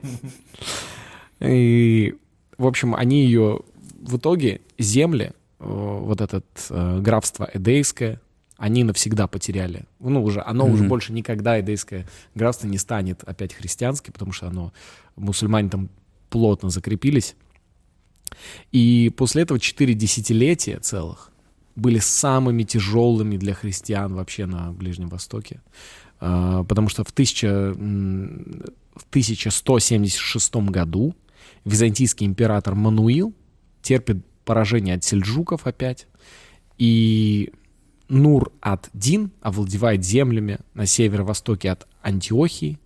[1.40, 2.14] И,
[2.58, 3.60] в общем, они ее
[4.02, 8.20] в итоге земли, э, вот этот э, графство Эдейское,
[8.58, 9.84] они навсегда потеряли.
[10.00, 14.74] Ну, уже, оно уже больше никогда Эдейское графство не станет опять христианским, потому что оно,
[15.16, 15.88] мусульмане там
[16.28, 17.36] плотно закрепились.
[18.70, 21.29] И после этого четыре десятилетия целых
[21.80, 25.60] были самыми тяжелыми для христиан вообще на Ближнем Востоке.
[26.20, 28.62] А, Потому что в, 1000, м,
[28.94, 31.14] в 1176 году
[31.64, 33.34] византийский император Мануил
[33.82, 36.06] терпит поражение от сельджуков опять.
[36.78, 37.52] И
[38.08, 42.78] Нур-ад-Дин овладевает землями на северо-востоке от Антиохии,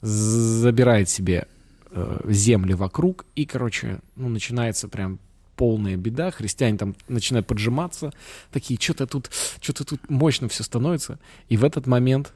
[0.00, 1.48] забирает себе
[1.90, 5.18] э, земли вокруг, и, короче, ну, начинается прям
[5.58, 8.12] полная беда, христиане там начинают поджиматься,
[8.52, 11.18] такие, что-то тут, что-то тут мощно все становится.
[11.48, 12.32] И в этот момент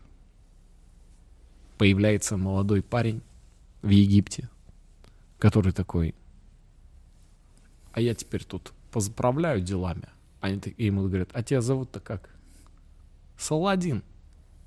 [1.79, 3.23] появляется молодой парень
[3.81, 4.51] в Египте,
[5.39, 6.17] который такой,
[7.93, 10.09] а я теперь тут позаправляю делами.
[10.41, 12.29] Они и ему говорят, а тебя зовут-то как?
[13.39, 14.03] Саладин.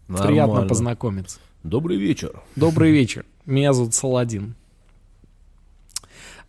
[0.07, 0.69] Приятно Нормально.
[0.69, 1.39] познакомиться.
[1.63, 2.41] Добрый вечер.
[2.55, 3.25] Добрый вечер.
[3.45, 4.55] Меня зовут Саладин.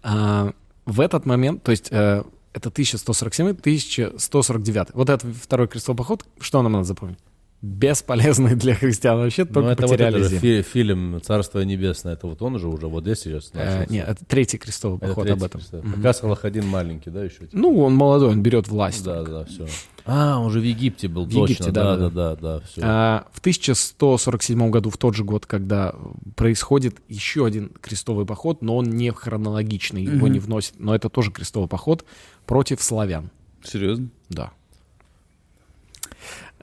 [0.03, 0.53] А,
[0.87, 2.23] в этот момент, то есть э,
[2.53, 4.89] это 1147, 1149.
[4.95, 7.19] Вот этот второй крестовый поход, что нам надо запомнить?
[7.67, 10.63] Бесполезный для христиан вообще, Ну, только это вот потеряли это же землю.
[10.63, 12.13] фи- фильм «Царство небесное».
[12.15, 15.25] Это вот он же уже вот здесь сейчас Э, нет, это третий крестовый Это поход
[15.25, 15.61] третий об этом.
[15.61, 15.87] крестовый.
[15.87, 15.97] Мгм.
[15.97, 17.39] Пока Салахадин маленький, да, еще?
[17.41, 17.51] типа?
[17.57, 19.05] Ну, он молодой, он берет власть.
[19.05, 19.31] да, только.
[19.33, 19.67] да, все.
[20.09, 21.43] А, он же в Египте был, В точно.
[21.55, 22.81] Египте, да, да, да, да, да, да, все.
[22.85, 25.95] А, в 1147 году, в тот же год, когда
[26.37, 31.33] происходит еще один крестовый поход, но он не хронологичный, его не вносят, но это тоже
[31.33, 32.05] крестовый поход
[32.47, 33.31] против славян.
[33.65, 34.09] Серьезно?
[34.29, 34.53] Да.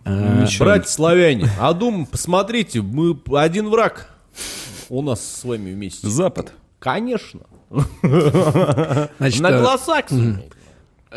[0.05, 0.65] А, Ничего.
[0.65, 4.09] Братья славяне, а дум, посмотрите, мы один враг
[4.89, 6.07] у нас с вами вместе.
[6.07, 6.53] Запад.
[6.79, 7.41] Конечно.
[9.19, 10.05] Значит, На э, голосах.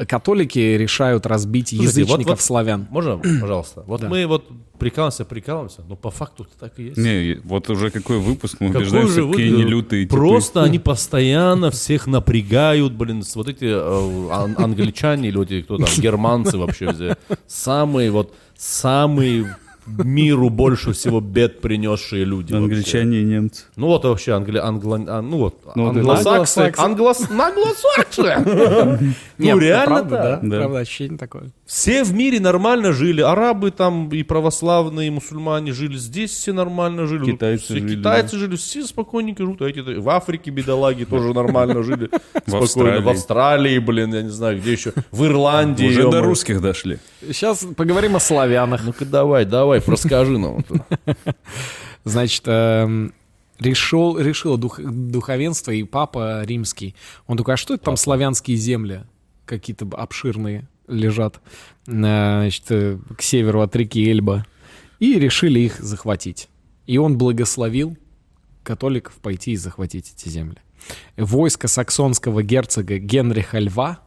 [0.09, 2.87] Католики решают разбить Слушайте, вот- язычников вот- славян.
[2.91, 3.85] Можно, пожалуйста?
[3.87, 4.09] Вот Да.
[4.09, 4.45] мы вот
[4.79, 6.97] прикалываемся, прикалываемся, но по факту это так и есть.
[6.99, 10.05] Не, вот уже какой выпуск, мы Какой убеждаемся, же вы- какие они лютые.
[10.05, 10.17] типы.
[10.17, 16.59] Просто они постоянно всех напрягают, блин, вот эти э, ан- англичане, люди, кто там, германцы
[16.59, 19.57] вообще, самые вот, самые
[19.87, 22.55] миру больше всего бед принесшие люди.
[22.55, 23.65] Англичане и немцы.
[23.77, 28.23] Ну вот вообще англи, англо, а, ну вот Ну, англосаксы, это- англос, англосаксы.
[29.39, 30.41] Нет, Ну реально правда, так.
[30.43, 30.49] да?
[30.49, 30.59] Да.
[30.59, 31.51] Правда, ощущение такое.
[31.67, 33.21] Все в мире нормально жили.
[33.21, 35.97] Арабы там и православные, и мусульмане жили.
[35.97, 37.33] Здесь все нормально жили.
[37.33, 38.55] Китайцы все, жили, Китайцы жили.
[38.55, 39.63] Все спокойненько живут.
[39.63, 42.09] А эти в Африке бедолаги тоже нормально жили.
[42.47, 43.01] Спокойно.
[43.01, 44.93] В Австралии, блин, я не знаю, где еще.
[45.11, 45.89] В Ирландии.
[45.89, 46.99] Уже до русских дошли.
[47.21, 48.85] Сейчас поговорим о славянах.
[48.85, 50.65] Ну-ка давай, давай, расскажи нам.
[52.05, 53.13] Значит, эм,
[53.59, 56.95] решил, решило дух- духовенство и папа римский.
[57.27, 59.03] Он такой, а что это там славянские земли
[59.47, 61.41] какие-то обширные лежат
[61.87, 64.47] э, значит, э, к северу от реки Эльба?
[64.99, 66.49] И решили их захватить.
[66.87, 67.97] И он благословил
[68.63, 70.59] католиков пойти и захватить эти земли.
[71.17, 74.01] Войско саксонского герцога Генриха Льва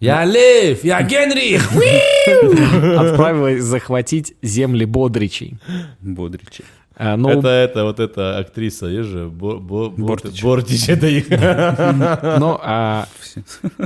[0.00, 1.70] Я Лев, я Генрих.
[2.98, 5.58] отправилось захватить земли Бодричей.
[6.00, 6.64] Бодричи.
[7.02, 10.42] А, Но у Это, это, вот эта актриса, есть же, Бо- Бо- Бортич.
[10.42, 11.30] Бортич, это их.
[11.30, 13.06] Но а,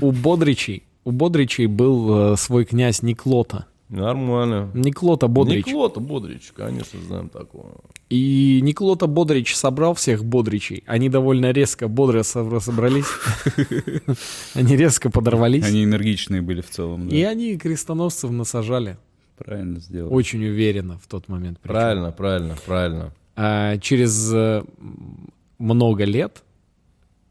[0.00, 3.66] у Бодричей, у Бодричей был э, свой князь Никлота.
[3.88, 4.70] Нормально.
[4.74, 5.66] Никлота Бодрич.
[5.66, 7.70] Никлота Бодрич, конечно, знаем такого.
[8.10, 10.82] И Никлота Бодрич собрал всех Бодричей.
[10.86, 13.04] Они довольно резко, бодро собра- собрались.
[14.54, 15.64] Они резко подорвались.
[15.64, 17.08] Они энергичные были в целом.
[17.08, 17.14] да.
[17.14, 18.96] И они крестоносцев насажали.
[19.36, 20.12] Правильно сделали.
[20.12, 21.58] Очень уверенно в тот момент.
[21.60, 21.74] причем.
[21.74, 23.12] Правильно, правильно, правильно.
[23.36, 24.62] А, через э,
[25.58, 26.42] много лет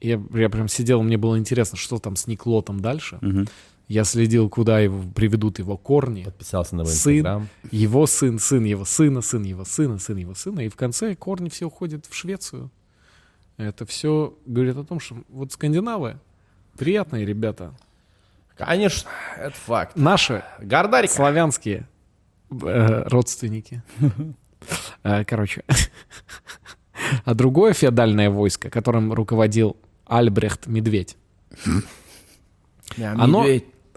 [0.01, 3.19] я, я прям сидел, мне было интересно, что там с Никлотом дальше.
[3.21, 3.47] Мгм.
[3.87, 6.23] Я следил, куда его приведут его корни.
[6.23, 7.47] Подписался на мой Сын, инстаграм.
[7.71, 10.61] его сын, сын его сына, сын его сына, сын его сына.
[10.61, 12.69] И в конце корни все уходят в Швецию.
[13.57, 16.17] Это все говорит о том, что вот скандинавы
[16.77, 17.73] приятные ребята.
[18.57, 19.95] Конечно, это факт.
[19.95, 21.09] Наши Гордарик.
[21.11, 21.87] славянские
[22.61, 23.81] родственники.
[25.03, 25.63] Э, Короче.
[27.25, 31.17] А другое феодальное войско, которым руководил Альбрехт Медведь,
[32.97, 33.45] оно,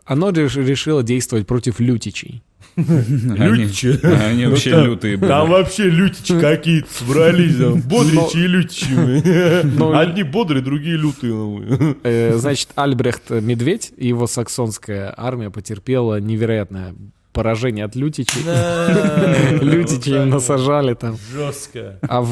[0.05, 2.43] оно реш- решило действовать против лютичей.
[2.77, 2.85] Они,
[4.03, 5.29] они Ну, вообще лютые были.
[5.29, 7.57] Там вообще лютичи какие-то собрались.
[7.85, 9.95] Бодричи и лютичи.
[9.97, 11.97] Одни бодрые, другие лютые.
[12.03, 16.95] Э, Значит, Альбрехт Медведь и его саксонская армия потерпела невероятное
[17.37, 18.41] поражение от лютичей.
[19.61, 21.19] Лютичи им насажали там.
[21.33, 21.99] Жестко.
[22.09, 22.31] А в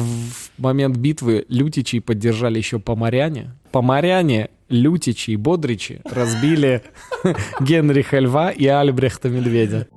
[0.57, 3.51] момент битвы лютичей поддержали еще поморяне.
[3.71, 6.81] Поморяне, лютичи и бодричи разбили
[7.59, 9.87] Генриха Льва и Альбрехта Медведя.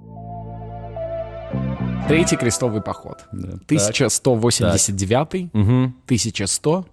[2.07, 3.19] Третий крестовый поход.
[3.33, 3.49] Да.
[3.67, 5.93] 1189, Угу.
[6.05, 6.87] 1100,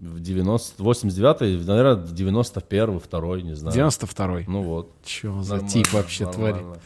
[0.00, 3.74] В 90, 89 наверное, 91 второй, не знаю.
[3.74, 4.40] 92.
[4.48, 4.90] Ну вот.
[5.04, 6.58] Че за Нормально, тип вообще нормально.
[6.58, 6.80] творит?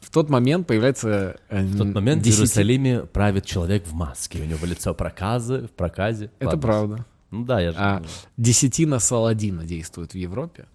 [0.00, 1.36] В тот момент появляется...
[1.48, 4.40] э, В тот момент в десяти- Иерусалиме правит человек в маске.
[4.40, 6.30] У него лицо проказы, в проказе.
[6.38, 6.62] Это Ладно.
[6.62, 7.04] правда.
[7.30, 7.78] Ну да, я же...
[7.78, 8.02] А,
[8.36, 10.66] десятина Саладина действует в Европе.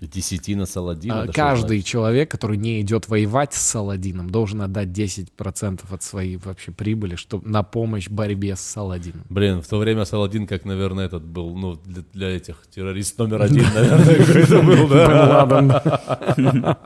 [0.00, 1.22] Десятина Саладина.
[1.22, 6.72] А, Каждый человек, который не идет воевать с Саладином, должен отдать 10% от своей вообще
[6.72, 9.24] прибыли чтобы, на помощь борьбе с Саладином.
[9.28, 13.42] Блин, в то время Саладин, как, наверное, этот был, ну, для, для этих террорист номер
[13.42, 16.80] один, наверное, какой-то был, да.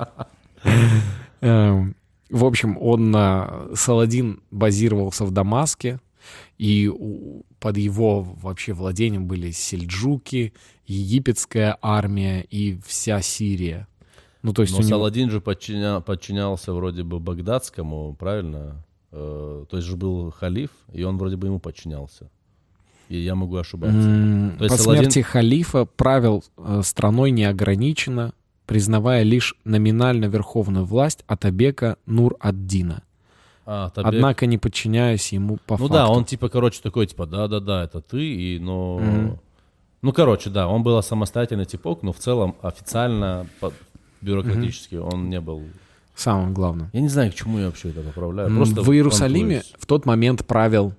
[1.40, 1.94] Эм,
[2.30, 3.14] В общем, он,
[3.74, 6.00] Саладин базировался в Дамаске,
[6.59, 6.90] и
[7.61, 10.53] под его вообще владением были сельджуки,
[10.87, 13.87] египетская армия и вся Сирия.
[14.43, 14.88] Ну, то есть Но него...
[14.88, 18.85] Саладин же подчиня- подчинялся вроде бы Багдадскому, правильно?
[19.11, 22.31] Э, То есть же был халиф, и он вроде бы ему подчинялся.
[23.09, 23.97] И я могу ошибаться.
[23.99, 28.33] М, То есть По Саладин- смерти халифа правил э, страной неограниченно,
[28.67, 33.03] признавая лишь номинально верховную власть Атабека Нур-ад-Дина,
[33.66, 35.92] А, Табек- однако не подчиняясь ему по Ну факту.
[35.94, 38.98] да, он типа, короче, такой, типа, да-да-да, это ты, и, но...
[38.98, 39.38] Мгм.
[40.03, 43.46] Ну, короче, да, он был самостоятельный типок, но в целом официально,
[44.20, 45.62] бюрократически он не был...
[46.14, 46.90] Самым главным.
[46.92, 48.55] Я не знаю, к чему я вообще это поправляю.
[48.55, 49.74] Просто в Иерусалиме понтуюсь.
[49.79, 50.92] в тот момент правил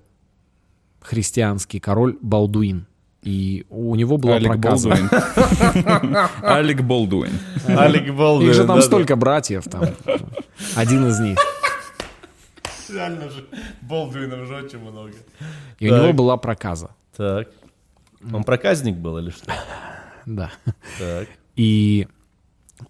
[1.00, 2.86] христианский король Балдуин.
[3.22, 4.90] И у него была Алек проказа.
[4.90, 6.16] Болдуин.
[6.42, 7.32] Алек Болдуин.
[7.66, 9.84] Алек Болдуин, Их же там столько братьев, там.
[10.74, 11.38] Один из них.
[12.88, 13.46] Реально же,
[13.82, 15.12] Болдуинов же очень много.
[15.78, 16.02] И у Так.
[16.02, 16.90] него была проказа.
[17.16, 17.48] Так.
[18.32, 19.52] Он проказник был или что?
[20.26, 20.50] Да.
[20.98, 21.28] Так.
[21.54, 22.08] И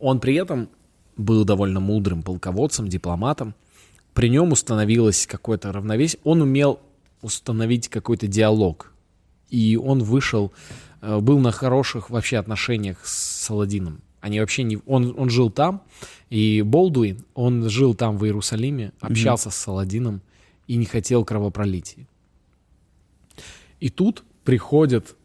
[0.00, 0.70] он при этом
[1.18, 3.54] был довольно мудрым полководцем, дипломатом.
[4.14, 6.20] При нем установилось какое-то равновесие.
[6.24, 6.80] Он умел
[7.20, 8.92] установить какой-то диалог.
[9.50, 10.52] И он вышел,
[11.02, 14.00] э, был на хороших вообще отношениях с Саладином.
[14.20, 14.78] Они вообще не...
[14.86, 15.82] Он, он жил там,
[16.30, 20.20] и Болдуин, он жил там в Иерусалиме, общался с Саладином
[20.66, 22.06] и не хотел кровопролития.
[23.78, 25.16] И тут приходят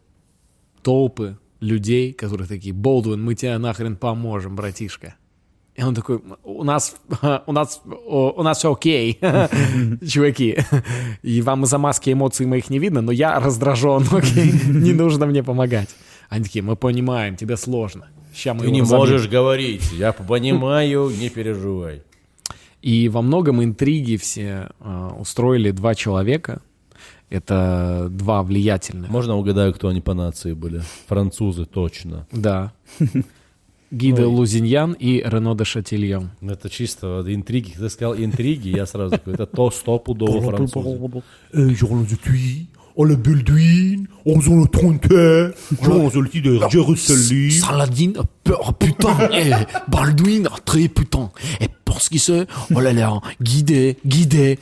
[0.82, 5.14] толпы людей, которые такие, Болдуин, мы тебе нахрен поможем, братишка.
[5.74, 6.96] И он такой, у нас,
[7.46, 9.18] у нас, у нас все окей,
[10.06, 10.58] чуваки.
[11.22, 15.42] И вам из-за маски эмоций моих не видно, но я раздражен, окей, не нужно мне
[15.42, 15.88] помогать.
[16.28, 18.08] Они такие, мы понимаем, тебе сложно.
[18.34, 18.98] Ща мы Ты его не разобьем».
[18.98, 22.02] можешь говорить, я понимаю, не переживай.
[22.80, 26.62] И во многом интриги все э, устроили два человека.
[27.30, 29.08] Это два влиятельных.
[29.08, 30.82] Можно угадаю, кто они по нации были?
[31.06, 32.26] Французы, точно.
[32.30, 32.72] Да.
[33.90, 36.30] Гиде Лузиньян и Рено де Шатильон.
[36.40, 37.70] Ну, Это чисто интриги.
[37.70, 41.22] Когда ты сказал интриги, я сразу такой, это то стопудово французы.
[42.97, 45.07] Jean le Tuy, on le Bulduin, on le Tronte,
[45.83, 47.51] Jean le Petit de Jérusalem.
[47.51, 48.13] Saladin,
[48.49, 49.51] oh putain, eh,
[49.87, 51.29] Baldwin, très putain.
[51.61, 54.57] Et pour ce qui se, oh là là, guidé, guidé.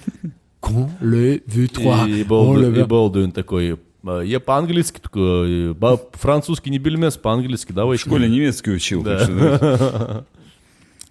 [0.59, 2.07] Qu'on le veut trois.
[2.09, 2.85] И Oh Болду- le и veut.
[2.85, 8.01] Болдуин такой, «А, я по-английски такой, «Ба- французский не бельмес, по-английски, В давайте.
[8.03, 9.03] школе немецкий учил.
[9.03, 10.25] так что да.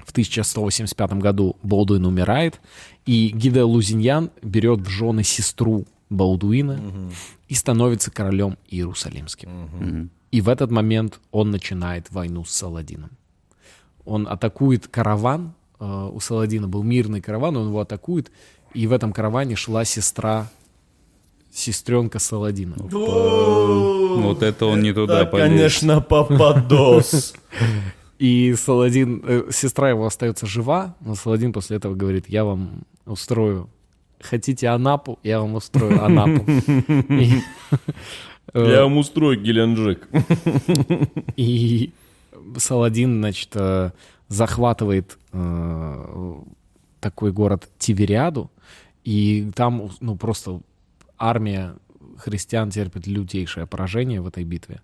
[0.04, 2.60] В 1185 году Болдуин умирает,
[3.06, 6.79] и Гиде Лузиньян берет в жены сестру Балдуина
[7.47, 10.09] и становится королем Иерусалимским.
[10.31, 13.11] И в этот момент он начинает войну с Саладином.
[14.05, 18.31] Он атакует караван, э, у Саладина был мирный караван, он его атакует,
[18.73, 20.47] и в этом караване шла сестра,
[21.51, 22.75] сестренка Саладина.
[22.79, 25.47] Вот это он не туда Да, полез.
[25.47, 27.33] конечно, попадос.
[28.19, 33.69] И Саладин, э, сестра его остается жива, но Саладин после этого говорит, я вам устрою,
[34.21, 36.45] хотите Анапу, я вам устрою Анапу.
[38.53, 40.09] Э, Я вам устрою Геленджик.
[41.35, 41.91] И
[42.57, 43.91] Саладин, значит, э,
[44.27, 46.35] захватывает э,
[46.99, 48.49] такой город Тивериаду,
[49.03, 50.61] и там, ну, просто
[51.17, 51.75] армия
[52.17, 54.81] христиан терпит лютейшее поражение в этой битве.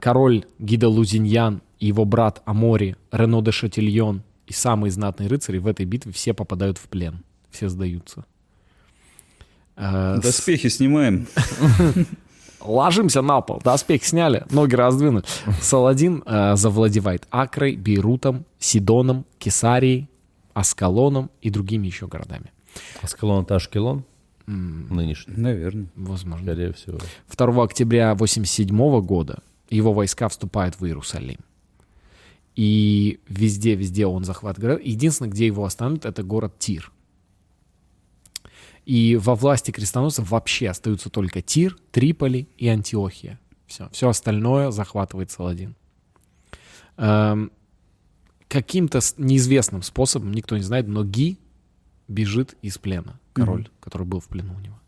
[0.00, 5.66] Король Гида Лузиньян и его брат Амори, Рено де Шатильон и самые знатные рыцари в
[5.66, 8.24] этой битве все попадают в плен, все сдаются.
[9.78, 11.26] С- Доспехи снимаем.
[12.60, 15.24] Ложимся на пол, доспех сняли, ноги раздвинули.
[15.62, 20.08] Саладин э, завладевает Акрой, Бейрутом, Сидоном, Кесарией,
[20.54, 22.50] Аскалоном и другими еще городами.
[23.00, 24.04] Аскалон это Ашкелон?
[24.46, 25.86] Нынешний, Наверное.
[25.94, 26.44] Возможно.
[26.46, 26.98] скорее всего.
[27.36, 29.38] 2 октября 87 года
[29.70, 31.38] его войска вступают в Иерусалим.
[32.56, 34.86] И везде-везде он захватывает город.
[34.86, 36.90] Единственное, где его остановят, это город Тир.
[38.88, 43.38] И во власти крестоносцев вообще остаются только Тир, Триполи и Антиохия.
[43.66, 45.76] Все, все остальное захватывает Саладин.
[46.96, 47.52] Эм,
[48.48, 51.38] каким-то неизвестным способом, никто не знает, но Ги
[52.08, 53.20] бежит из плена.
[53.34, 54.80] Король, который был в плену у него.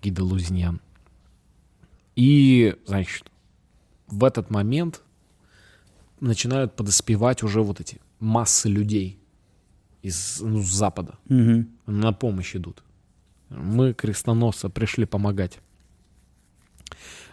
[0.00, 0.80] Ги де Лузиньян.
[2.14, 3.32] И, значит,
[4.06, 5.02] в этот момент
[6.20, 9.18] начинают подоспевать уже вот эти массы людей
[10.02, 11.18] из ну, с запада.
[11.86, 12.83] На помощь идут.
[13.56, 15.58] Мы, крестоносцы, пришли помогать.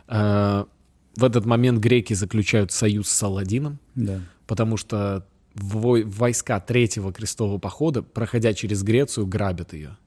[0.07, 0.65] Э,
[1.17, 4.21] В этот момент греки заключают союз с Саладином, Да.
[4.47, 9.97] потому что вой- войска третьего крестового похода, проходя через Грецию, грабят ее.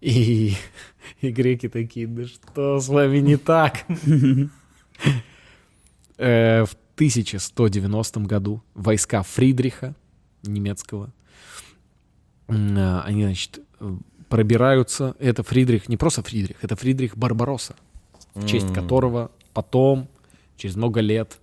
[0.00, 0.54] И,
[1.20, 3.84] и греки такие, да что с вами не так?
[6.16, 9.94] Э, В 1190 году войска Фридриха
[10.42, 11.12] немецкого,
[12.48, 13.60] э, они, значит,
[14.28, 15.14] пробираются.
[15.18, 17.74] Это Фридрих, не просто Фридрих, это Фридрих Барбаросса,
[18.34, 20.08] в честь которого потом,
[20.56, 21.38] через много лет,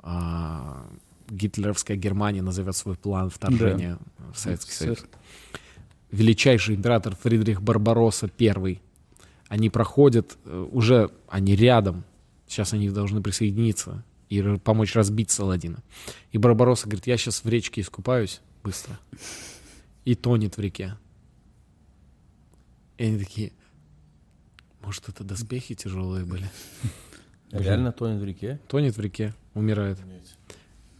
[0.00, 0.86] а,
[1.28, 3.98] гитлеровская Германия назовет свой план вторжения
[4.32, 5.04] в Советский Союз.
[6.10, 8.80] Величайший император Фридрих Барбаросса I.
[9.48, 12.04] Они проходят, э, уже они рядом,
[12.46, 15.82] сейчас они должны присоединиться и помочь разбить Саладина.
[16.32, 18.98] И Барбаросса говорит, я сейчас в речке искупаюсь быстро.
[20.04, 20.96] И тонет в реке.
[22.98, 23.52] И они такие,
[24.82, 26.50] может, это доспехи тяжелые были?
[27.52, 28.60] Реально тонет в реке?
[28.68, 29.98] Тонет в реке, умирает.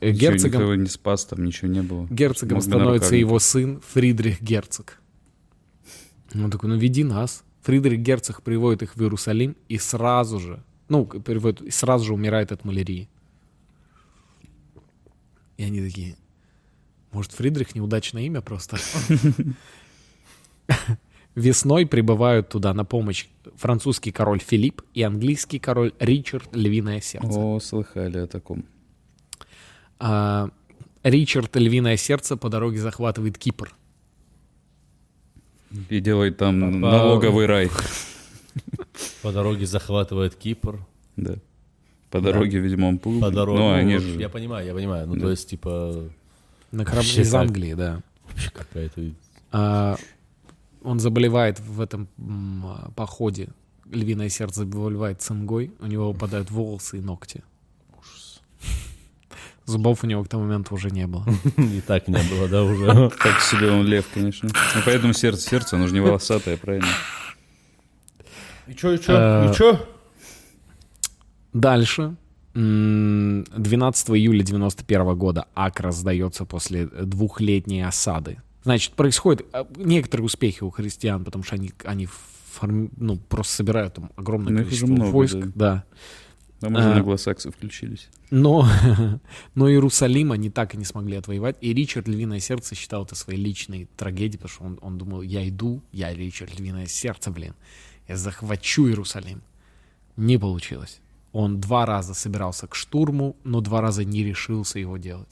[0.00, 2.06] Ничего, Герцогом, никого не спас, там ничего не было.
[2.08, 5.00] герцогом становится его сын Фридрих Герцог.
[6.34, 7.42] Он такой, ну веди нас.
[7.62, 12.52] Фридрих Герцог приводит их в Иерусалим и сразу же, ну, приводит, и сразу же умирает
[12.52, 13.08] от малярии.
[15.56, 16.16] И они такие,
[17.10, 18.78] может, Фридрих неудачное имя просто?
[21.38, 23.26] Весной прибывают туда на помощь
[23.56, 27.38] французский король Филипп и английский король Ричард Львиное Сердце.
[27.38, 28.64] О, слыхали о таком.
[30.00, 30.50] А,
[31.04, 33.72] Ричард Львиное Сердце по дороге захватывает Кипр.
[35.88, 36.96] И делает там Папа.
[36.96, 37.70] налоговый рай.
[39.22, 40.84] По дороге захватывает Кипр.
[41.16, 41.36] Да.
[42.10, 43.20] По дороге, видимо, он плыл.
[43.20, 43.60] По дороге.
[43.60, 44.18] Ну, они же...
[44.18, 45.06] Я понимаю, я понимаю.
[45.06, 46.08] Ну, то есть, типа,
[46.72, 47.32] На корабле из?
[47.32, 48.02] Англии, да.
[48.28, 49.02] вообще какая-то...
[49.52, 49.96] А,
[50.82, 52.08] он заболевает в этом
[52.96, 53.48] походе.
[53.90, 55.72] Львиное сердце заболевает цингой.
[55.80, 57.42] У него выпадают волосы и ногти.
[59.64, 61.26] Зубов у него к тому моменту уже не было.
[61.58, 63.10] И так не было, да, уже.
[63.22, 64.48] Так себе он лев, конечно.
[64.50, 66.88] Ну, поэтому сердце, сердце, оно же не волосатое, правильно?
[68.66, 69.88] И чё, и Э, чё, и чё?
[71.52, 72.16] Дальше.
[72.54, 78.40] м, 12 июля 91 года Акра сдается после двухлетней осады.
[78.68, 83.94] Значит, происходят а, некоторые успехи у христиан, потому что они, они форми- ну, просто собирают
[83.94, 85.36] там огромное Ну, их уже количество много, войск.
[85.38, 85.50] да.
[85.54, 85.84] да.
[86.60, 86.96] Там уже А.
[86.96, 88.10] англосаксы включились.
[88.30, 88.68] Но,
[89.54, 91.56] но Иерусалим они так и не смогли отвоевать.
[91.62, 95.48] И Ричард Львиное Сердце считал это своей личной трагедией, потому что он, он думал, я
[95.48, 97.54] иду, я Ричард Львиное Сердце, блин.
[98.06, 99.40] Я захвачу Иерусалим.
[100.18, 101.00] Не получилось.
[101.32, 105.28] Он два раза собирался к штурму, но два раза не решился его делать.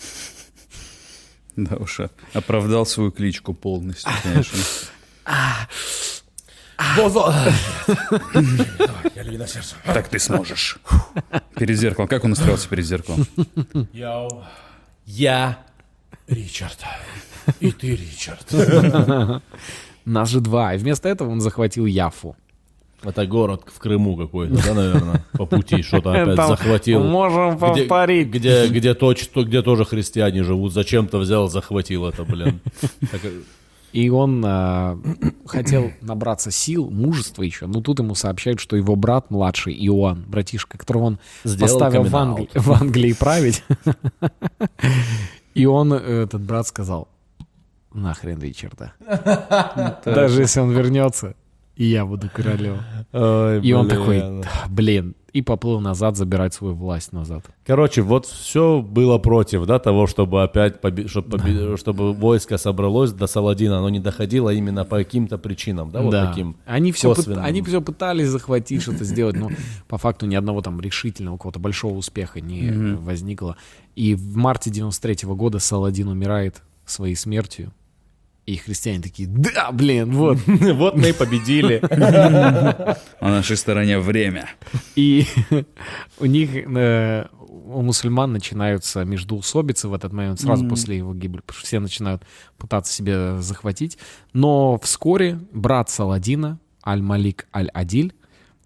[1.71, 4.59] Да уж, а- оправдал свою кличку полностью, конечно.
[9.15, 9.77] Я львиное сердце.
[9.85, 10.79] Так ты сможешь.
[11.59, 12.09] Перед зеркалом.
[12.09, 13.27] Как он настроился перед зеркалом?
[13.93, 14.45] Яу.
[15.07, 15.59] Я
[16.29, 16.79] Ричард.
[17.61, 18.53] И ты Ричард.
[20.05, 20.75] Нас же два.
[20.75, 22.37] И вместо этого он захватил Яфу.
[23.07, 27.05] Это город в Крыму какой-то, да, наверное, по пути что-то опять Там захватил.
[27.05, 28.29] Можем Где- повторить.
[28.29, 30.73] Где, где, точно, где тоже христиане живут.
[30.73, 32.61] Зачем-то взял, захватил это, блин.
[33.13, 33.31] Так, э,
[33.93, 34.99] И он а,
[35.47, 37.67] хотел набраться сил, мужества еще.
[37.67, 42.15] Но тут ему сообщают, что его брат младший, Иоанн, братишка, которого он Сделал поставил в.
[42.17, 43.63] Англи- в Англии править.
[45.55, 47.09] И он, э, этот брат, сказал,
[47.95, 48.93] нахрен Ричарда.
[50.05, 51.35] Даже если он вернется,
[51.77, 52.79] и я буду королем.
[53.63, 57.45] И он такой, «Да, блин, и поплыл назад забирать свою власть назад.
[57.67, 63.13] Короче, вот все было против, да, того, чтобы опять, поби- чтоб поби- чтобы войско собралось
[63.13, 66.29] до Саладина, оно не доходило именно по каким-то причинам, да, вот да.
[66.29, 66.57] таким.
[66.65, 67.45] они, все косвенным.
[67.45, 69.51] они все пытались захватить, что-то сделать, но
[69.89, 73.59] по факту ни одного там решительного, какого-то большого успеха не возникло.
[73.95, 77.73] И в марте 93 года Саладин умирает своей смертью.
[78.47, 80.39] И христиане такие, да, блин, вот.
[80.47, 81.81] Вот мы и победили.
[83.21, 84.49] На нашей стороне время.
[84.95, 85.27] И
[86.21, 91.59] у них, э, у мусульман начинаются междоусобицы в этот момент, сразу после его гибели, потому
[91.59, 92.23] что все начинают
[92.57, 93.99] пытаться себя захватить.
[94.33, 98.15] Но вскоре брат Саладина, Аль-Малик Аль-Адиль,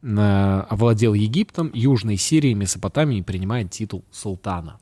[0.02, 4.78] э, овладел Египтом, Южной Сирией, Месопотамией и принимает титул султана.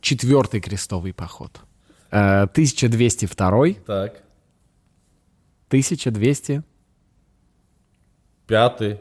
[0.00, 1.62] Четвертый крестовый поход.
[2.12, 4.22] Э, 1202, Так,
[5.68, 6.62] 1200,
[8.46, 8.98] пятый.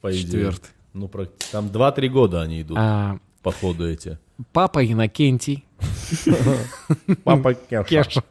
[0.00, 0.22] по идее.
[0.22, 0.70] Четвертый.
[0.94, 1.08] Ну,
[1.52, 4.18] там 2-3 года они идут, А, походу эти.
[4.52, 5.64] папа Иннокентий,
[7.22, 8.22] Папа Кеша.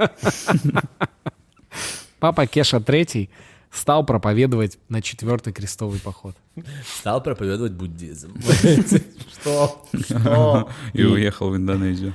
[2.20, 3.30] Папа Кеша третий
[3.72, 6.36] стал проповедовать на четвертый крестовый поход.
[7.00, 8.34] Стал проповедовать буддизм.
[9.40, 9.86] Что?
[9.94, 10.70] Что?
[10.94, 12.14] И уехал в Индонезию.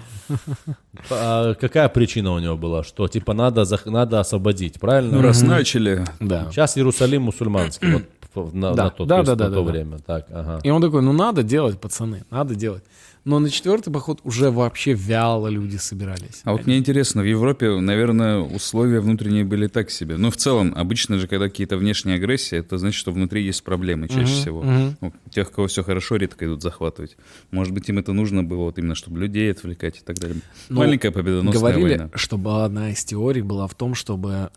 [1.11, 2.83] А какая причина у него была?
[2.85, 5.17] Что, типа, надо, зах- надо освободить, правильно?
[5.17, 6.51] Ну, раз начали, Да.
[6.51, 9.63] Сейчас Иерусалим мусульманский, вот на, Да, на тот, да, да, на да, то да, да.
[9.63, 9.99] время.
[9.99, 10.61] Так, ага.
[10.63, 12.83] И он такой, ну надо делать, пацаны, надо делать.
[13.25, 16.43] Но на четвертый поход уже вообще вяло люди собирались.
[16.45, 20.17] А вот мне интересно, в Европе, наверное, условия внутренние были так себе.
[20.19, 24.09] Ну, в целом, обычно же, когда какие-то внешние агрессии, это значит, что внутри есть проблемы
[24.09, 24.63] чаще всего.
[24.63, 27.17] Ну, тех, у кого все хорошо, редко идут захватывать.
[27.51, 30.41] Может быть, им это нужно было, вот именно, чтобы людей отвлекать и так далее.
[30.69, 32.11] Ну, Маленькая победоносная Говорили, война.
[32.15, 34.51] чтобы одна из теорий была в том, чтобы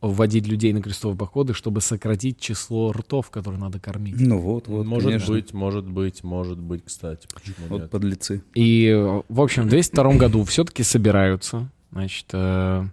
[0.00, 4.14] вводить людей на крестовые походы, чтобы сократить число ртов, которые надо кормить.
[4.18, 5.34] Ну вот, вот, может конечно.
[5.34, 7.26] быть, может быть, может быть, кстати.
[7.34, 7.90] Почему Вот нет?
[7.90, 8.42] подлецы.
[8.54, 8.92] И,
[9.28, 12.86] в общем, в 202 году все-таки собираются, значит, э,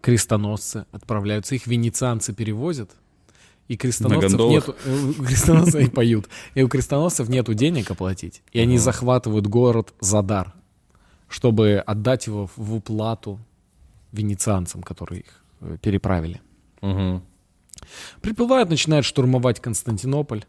[0.00, 2.90] крестоносцы, отправляются, их венецианцы перевозят,
[3.68, 8.58] и крестоносцев нету, э, у крестоносцев и поют, и у крестоносцев нету денег оплатить, и
[8.58, 10.52] они захватывают город Задар,
[11.28, 13.38] чтобы отдать его в- уплату
[14.10, 15.39] венецианцам, которые их
[15.82, 16.40] переправили.
[16.80, 17.22] Мгм.
[18.20, 20.44] Приплывают, начинают штурмовать Константинополь.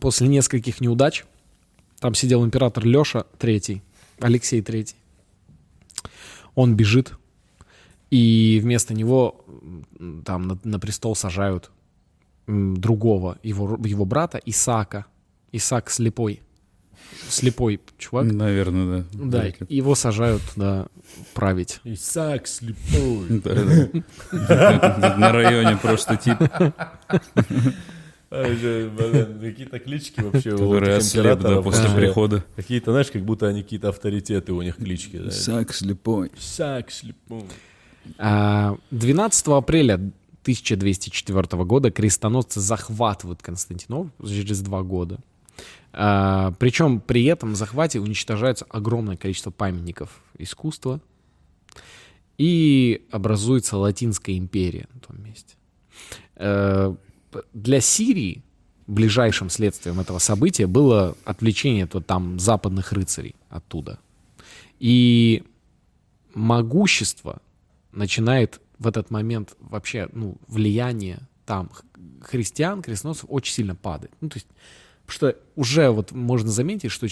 [0.00, 1.24] После нескольких неудач
[1.98, 3.80] там сидел император Леша III,
[4.20, 4.94] Алексей III.
[6.54, 7.12] Он бежит,
[8.10, 9.44] и вместо него
[10.24, 11.70] там на, на престол сажают
[12.46, 15.06] другого, его, его брата Исаака.
[15.52, 16.40] Исаак слепой.
[17.28, 18.24] Слепой чувак.
[18.26, 19.24] Наверное, да.
[19.24, 19.66] Да, Вряд ли.
[19.68, 20.86] его сажают да,
[21.34, 21.80] править.
[21.84, 23.42] Исаак слепой.
[24.32, 26.38] На районе просто тип,
[28.34, 28.44] А,
[29.40, 32.44] Какие-то клички вообще у этих ослеп да, императоров после прихода.
[32.56, 35.28] Какие-то, знаешь, как будто они какие-то авторитеты у них клички.
[35.30, 36.30] Сак слепой.
[36.38, 37.44] Исаак слепой.
[38.18, 39.94] А, 12 апреля
[40.42, 45.18] 1204 года крестоносцы захватывают Константинополь через два года.
[45.92, 51.00] А, Причем при этом захвате уничтожается огромное количество памятников искусства
[52.38, 55.54] и образуется Латинская империя на том месте.
[56.36, 56.94] Э,
[57.52, 58.42] Для Сирии
[58.86, 63.98] ближайшим следствием этого события было отвлечение то там западных рыцарей оттуда.
[64.78, 65.44] И
[66.34, 67.40] могущество
[67.92, 71.70] начинает в этот момент вообще, ну, влияние там
[72.22, 74.12] христиан, крестоносцев очень сильно падает.
[74.20, 74.48] Ну, то есть,
[75.06, 77.06] потому что уже вот можно заметить, что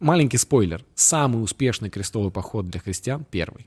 [0.00, 3.66] маленький спойлер, самый успешный крестовый поход для христиан первый.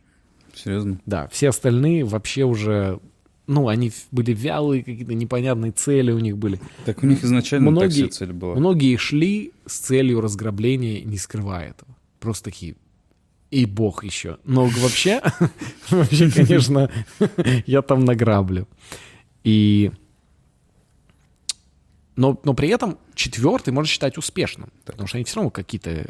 [0.54, 0.99] Серьезно?
[1.06, 2.99] Да, все остальные вообще уже,
[3.47, 6.60] ну, они были вялые, какие-то непонятные цели у них были.
[6.86, 8.56] Так у них изначально так Многие- себе цель была.
[8.56, 11.95] Многие шли с целью разграбления, не скрывая этого.
[12.20, 12.76] Просто такие,
[13.51, 14.38] и бог еще.
[14.45, 15.22] Но вообще,
[15.89, 16.89] вообще, конечно,
[17.66, 18.68] я там награблю.
[19.43, 19.91] И...
[22.16, 26.05] Но, но при этом четвертый можно считать успешным, потому что они все равно какие-то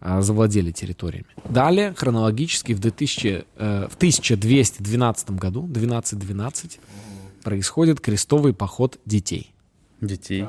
[0.00, 1.26] а, завладели территориями.
[1.48, 6.80] Далее, хронологически, в, 2000, э, в 1212 году, 1212,
[7.44, 9.54] происходит крестовый поход детей.
[10.00, 10.46] Детей.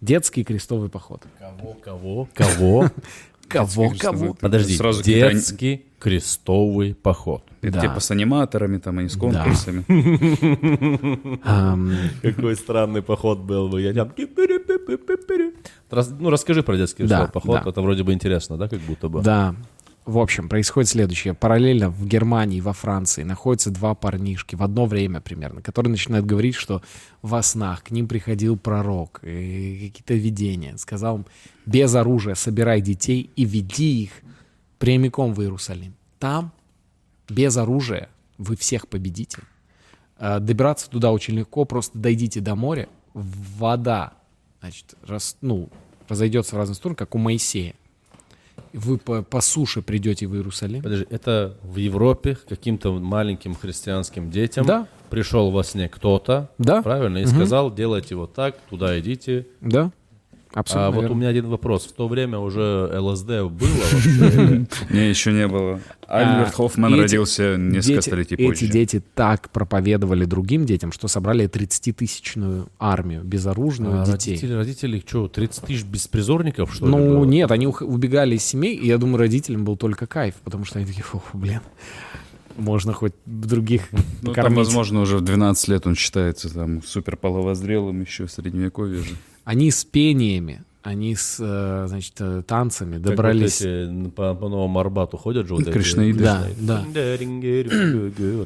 [0.00, 1.24] Детский крестовый поход.
[1.38, 2.28] Кого, кого?
[2.34, 2.90] Кого?
[3.48, 4.34] Кого, кого?
[4.34, 7.42] Подожди, Сразу детский крестовый поход.
[7.60, 7.80] Это Да.
[7.80, 9.84] типа с аниматорами, там, они с конкурсами.
[11.44, 11.92] Ам,
[12.22, 13.82] Какой странный поход был бы.
[13.82, 14.12] Я там...
[16.20, 17.62] Ну, расскажи про детский крестовый поход.
[17.64, 17.70] да.
[17.70, 19.22] Это вроде бы интересно, да, как будто бы?
[19.22, 19.54] Да.
[20.04, 21.34] В общем, происходит следующее.
[21.34, 26.54] Параллельно в Германии, во Франции находятся два парнишки в одно время примерно, которые начинают говорить,
[26.54, 26.80] что
[27.20, 30.78] во снах к ним приходил пророк, и какие-то видения.
[30.78, 31.26] Сказал им,
[31.68, 34.10] без оружия собирай детей и веди их
[34.78, 35.94] прямиком в Иерусалим.
[36.18, 36.50] Там,
[37.28, 38.08] без оружия,
[38.38, 39.38] вы всех победите.
[40.16, 44.14] А, Добираться туда очень легко, просто дойдите до моря, вода,
[44.60, 45.68] значит, рас, ну,
[46.08, 47.74] разойдется в разные стороны, как у Моисея.
[48.72, 50.82] Вы по, по суше придете в Иерусалим.
[50.82, 54.88] Подожди, это в Европе каким-то маленьким христианским детям Да.
[55.10, 56.82] пришел во сне кто-то, Да.
[56.82, 59.46] правильно, и сказал, делайте вот так, туда идите.
[59.60, 59.92] Да?
[60.54, 61.14] А Абсолютно вот верно.
[61.14, 61.84] у меня один вопрос.
[61.86, 63.50] В то время уже ЛСД было
[64.90, 65.80] Не, еще не было.
[66.06, 68.66] Альберт А, Хоффман эти родился несколько столетий эти позже.
[68.66, 74.30] дети так проповедовали другим детям, что собрали 30-тысячную армию безоружную А детей.
[74.32, 76.92] родители, родители, что, 30 тысяч беспризорников, что ли?
[76.92, 80.78] Ну, нет, они убегали из семей, и я думаю, родителям был только кайф, потому что
[80.78, 81.60] они такие, фу, блин.
[82.56, 84.56] можно хоть других Ну, там, покормить.
[84.58, 89.10] возможно, уже в 12 лет он считается там супер половозрелым еще в средневековье же.
[89.48, 93.60] Они с пениями, они с, э, значит, э, танцами Как вот добрались.
[93.60, 96.20] эти по, по Новому Арбату ходят же вот эти- Кришнаиды.
[96.24, 96.84] Да, да.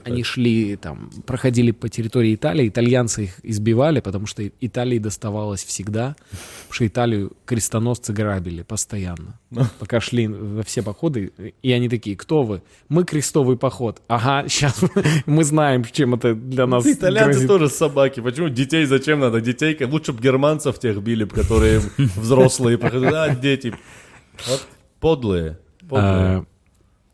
[0.05, 6.17] Они шли там, проходили по территории Италии, итальянцы их избивали, потому что Италии доставалось всегда,
[6.31, 9.39] потому что Италию крестоносцы грабили постоянно.
[9.79, 12.63] Пока шли во все походы, и они такие, кто вы?
[12.89, 14.01] Мы крестовый поход.
[14.09, 14.81] Ага, сейчас
[15.27, 17.49] мы знаем, чем это для нас Итальянцы грозит».
[17.49, 18.21] тоже собаки.
[18.21, 19.41] Почему детей зачем надо?
[19.41, 21.83] Детей, лучше бы германцев тех били, которые
[22.37, 22.79] взрослые.
[22.79, 23.13] проходят.
[23.15, 23.75] А, дети.
[24.49, 24.67] Вот
[25.01, 25.59] подлые.
[25.89, 26.05] подлые.
[26.09, 26.45] А,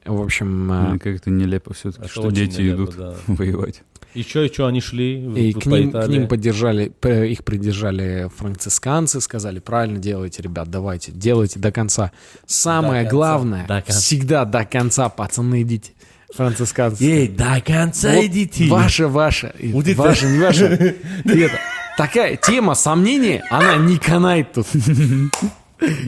[0.06, 3.14] В общем, а, как-то нелепо все-таки, Это что дети нелепо, идут да.
[3.26, 3.82] воевать.
[4.14, 6.84] Еще и что, они шли в- И в- к по ним, к ним поддержали,
[7.30, 12.10] их придержали францисканцы, сказали, правильно делаете, ребят, давайте, делайте до конца.
[12.46, 14.00] Самое конца, главное, до конца.
[14.00, 15.92] всегда до конца, пацаны, идите.
[16.34, 17.04] Францисканцы.
[17.04, 18.66] Эй, до конца Вот идите.
[18.68, 19.54] Ваше, ваше.
[19.58, 20.96] И Вот это- Ваше, не ваше.
[21.24, 21.58] И это,
[21.99, 24.68] такая тема сомнения, она не канает тут.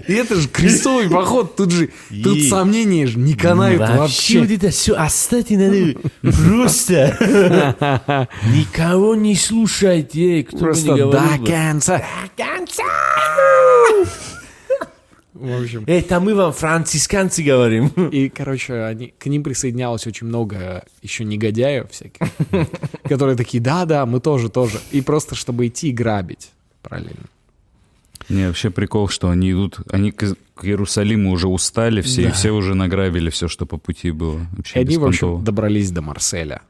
[0.08, 1.90] И это же крестовый поход, тут же,
[2.24, 8.28] тут сомнения же не канают Вообще вот это все оставьте надо просто.
[8.52, 11.46] Никого не слушайте, кто бы Просто ни до говорил бы.
[11.46, 12.02] конца.
[15.40, 17.88] В общем, Это мы вам францисканцы говорим.
[18.12, 22.28] И, короче, они, к ним присоединялось очень много еще негодяев всяких,
[23.04, 24.78] которые такие, да-да, мы тоже, тоже.
[24.90, 26.50] И просто, чтобы идти и грабить
[26.82, 27.26] параллельно.
[28.28, 32.50] Не, вообще прикол, что они идут, они к, к Иерусалиму уже устали все, и все
[32.52, 34.38] уже награбили все, что по пути было.
[34.38, 36.62] И Вообще они, в общем, добрались до Марселя,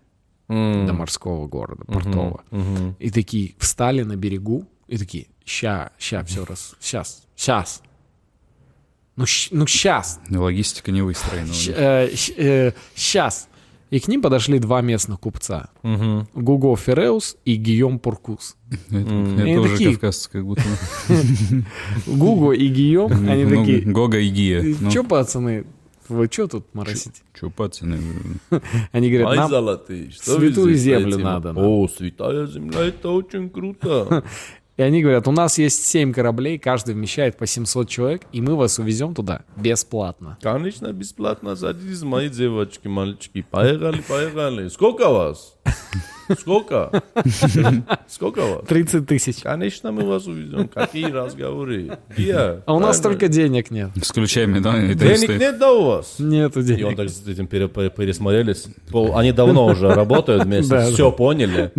[0.49, 2.45] до морского города, портового.
[2.99, 7.83] И такие встали на берегу, и такие, ща, ща, все раз, сейчас, сейчас.
[9.21, 11.45] Ну, ну сейчас, Логистика не выстроена.
[11.45, 12.75] у них.
[12.95, 13.49] сейчас.
[13.91, 15.71] И к ним подошли два местных купца.
[15.83, 18.57] Гуго Фереус и Гийом Пуркус.
[18.89, 20.63] Это, уже кавказцы как будто.
[22.07, 24.77] Гуго и Гийом, они Ну, такие, Гога и Гия.
[24.81, 25.67] Ну, Че, пацаны,
[26.09, 27.23] вы что тут моросите?
[27.39, 27.99] чё, пацаны?
[28.93, 31.65] Они говорят, нам золотые, святую землю надо нам.
[31.65, 34.25] О, святая земля, это очень круто.
[34.81, 38.57] И они говорят, у нас есть 7 кораблей, каждый вмещает по 700 человек, и мы
[38.57, 40.39] вас увезем туда бесплатно.
[40.41, 43.43] Конечно, бесплатно садитесь, мои девочки, мальчики.
[43.51, 44.69] Поехали, поехали.
[44.69, 45.55] Сколько вас?
[46.39, 47.03] Сколько?
[48.09, 48.67] Сколько вас?
[48.69, 49.43] 30 тысяч.
[49.43, 50.67] Конечно, мы вас увезем.
[50.69, 51.99] Какие разговоры?
[52.17, 52.63] Где?
[52.65, 53.91] А у нас только денег нет.
[54.03, 54.81] С ключами, да?
[54.81, 56.15] Денег нет, да, у вас?
[56.19, 56.97] Нету И он денег.
[56.97, 58.65] так с этим пере- пере- пересмотрелись.
[59.15, 61.71] Они давно уже работают вместе, Да, все поняли.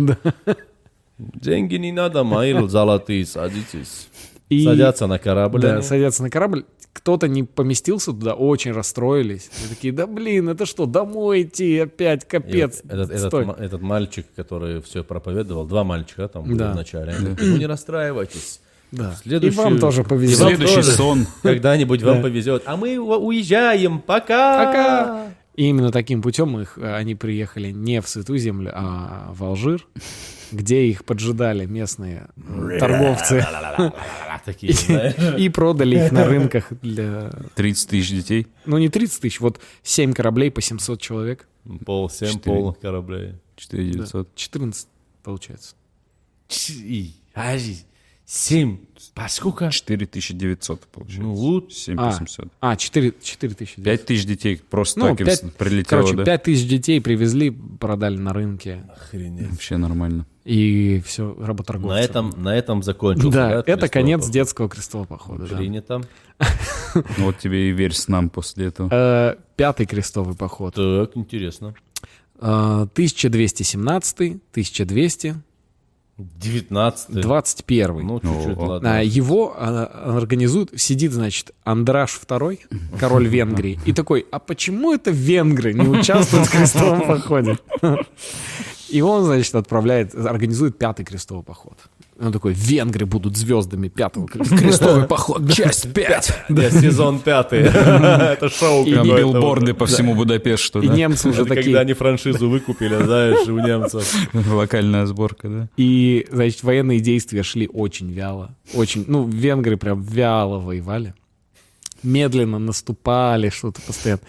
[1.34, 4.08] Деньги не надо, мои золотые, садитесь.
[4.48, 5.60] И- Садятся на корабль.
[5.60, 5.82] Да, они.
[5.82, 6.64] садятся на корабль.
[6.92, 9.50] Кто-то не поместился туда, очень расстроились.
[9.64, 12.80] И такие, да блин, это что, домой идти опять, И капец.
[12.84, 13.46] вот этот, этот, Стой.
[13.58, 16.72] этот мальчик, который все проповедовал, два мальчика там были Да.
[16.72, 18.60] вначале, они такие, ну не расстраивайтесь.
[18.90, 19.14] Да.
[19.22, 20.38] Следующий- И вам тоже И повезет.
[20.40, 20.90] вам Следующий тоже.
[20.90, 21.26] сон.
[21.42, 22.62] Когда-нибудь вам повезет.
[22.66, 24.00] А мы уезжаем.
[24.00, 24.66] Пока.
[24.66, 25.22] Пока.
[25.56, 29.86] И именно таким путем их, э, они приехали не в Святую Землю, а в Алжир,
[30.52, 33.44] где их поджидали местные э, торговцы
[34.44, 34.72] Такие,
[35.38, 37.30] и продали их на рынках для...
[37.54, 38.46] 30 тысяч детей.
[38.66, 41.46] Ну, не 30 тысяч, вот 7 кораблей по 700 человек.
[41.86, 42.42] Пол, семь Четыре.
[42.56, 43.34] полных кораблей.
[43.56, 44.34] 4 900.
[44.34, 44.88] 14,
[45.22, 45.76] получается.
[48.24, 48.78] Семь.
[49.14, 49.70] По сколько?
[49.70, 51.22] 4900 получается.
[51.22, 51.72] Ну, вот.
[51.72, 52.48] 7800.
[52.60, 53.82] А, 4, 4 тысячи.
[53.82, 56.24] 5 тысяч детей просто Ну, так им пять- с- прилетело, Короче, да?
[56.24, 58.84] 5 тысяч детей привезли, продали на рынке.
[58.94, 59.50] Охренеть.
[59.50, 60.26] Вообще нормально.
[60.44, 61.94] И все, работорговцы.
[61.94, 63.30] На этом, на этом закончился.
[63.30, 64.32] Да, это крестовый конец поход?
[64.32, 65.46] детского крестового похода.
[65.46, 65.56] да.
[65.56, 66.02] Принято.
[66.94, 68.88] Ну, Вот тебе и верь с нам после этого.
[68.92, 70.74] Э, Пятый крестовый поход.
[70.74, 71.74] Так, интересно.
[72.40, 74.18] Э, 1217,
[74.50, 75.36] 1200,
[76.18, 78.06] 19 21.
[78.06, 78.66] Ну, чуть-чуть, Ого.
[78.66, 78.98] ладно.
[78.98, 82.58] А, Его а, организует, сидит, значит, Андраш II,
[82.98, 87.58] король Венгрии, и такой, а почему это венгры не участвуют в крестовом походе?
[88.92, 91.78] И он, значит, отправляет, организует пятый крестовый поход.
[92.20, 96.44] И Он такой, венгры будут звездами пятого крест- крестовый поход, часть 5.
[96.50, 97.60] Да, сезон пятый.
[97.62, 99.16] Это шоу какое-то.
[99.16, 101.78] билборды по всему Будапешту, И немцы уже Это когда такие.
[101.78, 104.14] они франшизу выкупили, знаешь, у немцев.
[104.34, 105.68] Локальная сборка, да?
[105.78, 108.54] И, значит, военные действия шли очень вяло.
[108.74, 111.14] Очень, ну, венгры прям вяло воевали.
[112.02, 114.20] Медленно наступали, что-то постоянно.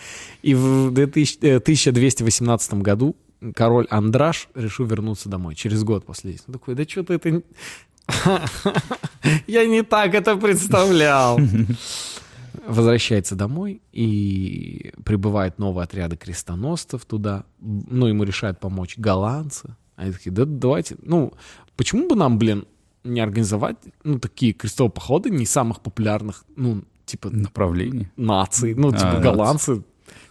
[0.43, 3.15] И в 2000, э, 1218 году
[3.55, 5.55] король Андраш решил вернуться домой.
[5.55, 6.53] Через год после действия.
[6.53, 7.41] Он такой, да что-то это...
[9.47, 11.39] Я не так это представлял.
[12.65, 17.43] возвращается домой, и прибывают новые отряды крестоносцев туда.
[17.59, 19.75] Ну, ему решают помочь голландцы.
[19.95, 21.33] Они такие, да давайте, ну,
[21.75, 22.65] почему бы нам, блин,
[23.03, 28.11] не организовать, ну, такие крестовые походы не самых популярных, ну, типа, Направление.
[28.15, 29.83] наций, ну, типа, А, голландцы,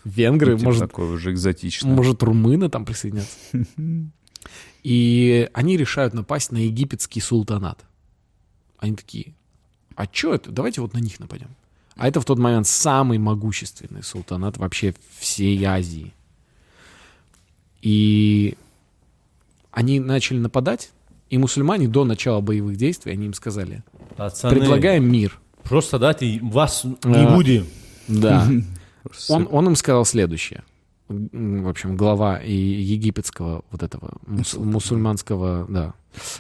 [0.05, 1.93] венгры, Ну, типа может, такое уже экзотичное.
[1.95, 3.37] может, румыны там присоединятся.
[4.83, 7.85] И они решают напасть на египетский султанат.
[8.79, 9.35] Они такие,
[9.95, 10.51] а что это?
[10.51, 11.49] Давайте вот на них нападем.
[11.97, 16.13] А это в тот момент самый могущественный султанат вообще всей Азии.
[17.81, 18.57] И
[19.71, 20.91] они начали нападать,
[21.31, 23.83] и мусульмане до начала боевых действий, они им сказали,
[24.17, 25.39] Пацаны, предлагаем мир.
[25.65, 27.35] Просто дайте вас не А.
[27.35, 27.67] будем.
[28.09, 28.49] Да.
[29.29, 30.63] Он, он им сказал следующее.
[31.09, 35.95] В общем, глава и египетского вот этого мус- мусульманского, да,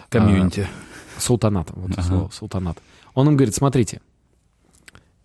[0.09, 0.69] Комьюнити.
[1.17, 2.79] а, султаната, вот это слово, султанат.
[3.15, 4.01] Он им говорит, смотрите,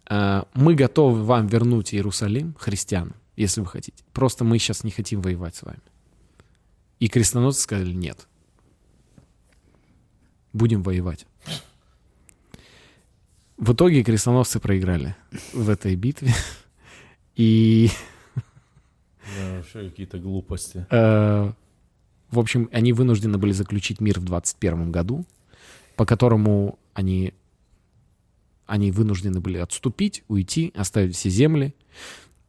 [0.10, 4.04] а, мы готовы вам вернуть Иерусалим, христианам, если вы хотите.
[4.12, 5.80] Просто мы сейчас не хотим воевать с вами.
[7.00, 8.28] И крестоносцы сказали, нет.
[10.52, 11.26] Будем воевать.
[13.58, 15.16] В итоге крестоносцы проиграли
[15.54, 16.34] в этой битве.
[17.38, 17.90] И
[19.38, 20.86] Да, вообще какие-то глупости.
[20.92, 21.54] Э,
[22.32, 25.26] В общем, они вынуждены были заключить мир в 21 году,
[25.96, 27.34] по которому они,
[28.66, 31.74] они вынуждены были отступить, уйти, оставить все земли.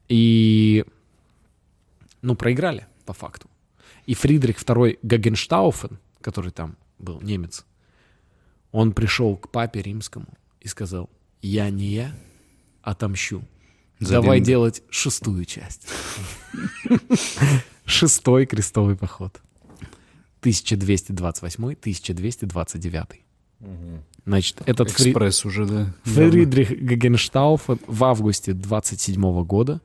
[0.08, 0.84] И,
[2.22, 3.48] ну, проиграли, по факту.
[4.06, 7.66] И Фридрих II Гагенштауфен, который там был немец,
[8.72, 10.26] он пришел к папе римскому
[10.60, 11.10] и сказал,
[11.42, 12.12] я не я,
[12.82, 13.42] отомщу.
[14.00, 14.46] Давай деньги».
[14.46, 15.86] делать шестую часть.
[17.84, 19.40] Шестой крестовый поход.
[20.42, 23.06] 1228-1229.
[24.24, 25.92] Значит, этот Фри- Экспресс уже, да.
[26.04, 29.80] Фридрих Гагенштауфен в августе 27 года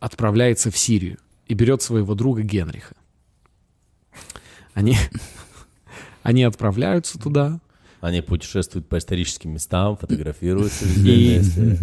[0.00, 2.94] отправляется в Сирию и берет своего друга Генриха.
[4.74, 4.96] Они,
[6.22, 7.60] они отправляются туда,
[8.02, 11.78] Они путешествуют по историческим местам, фотографируются везде вместе,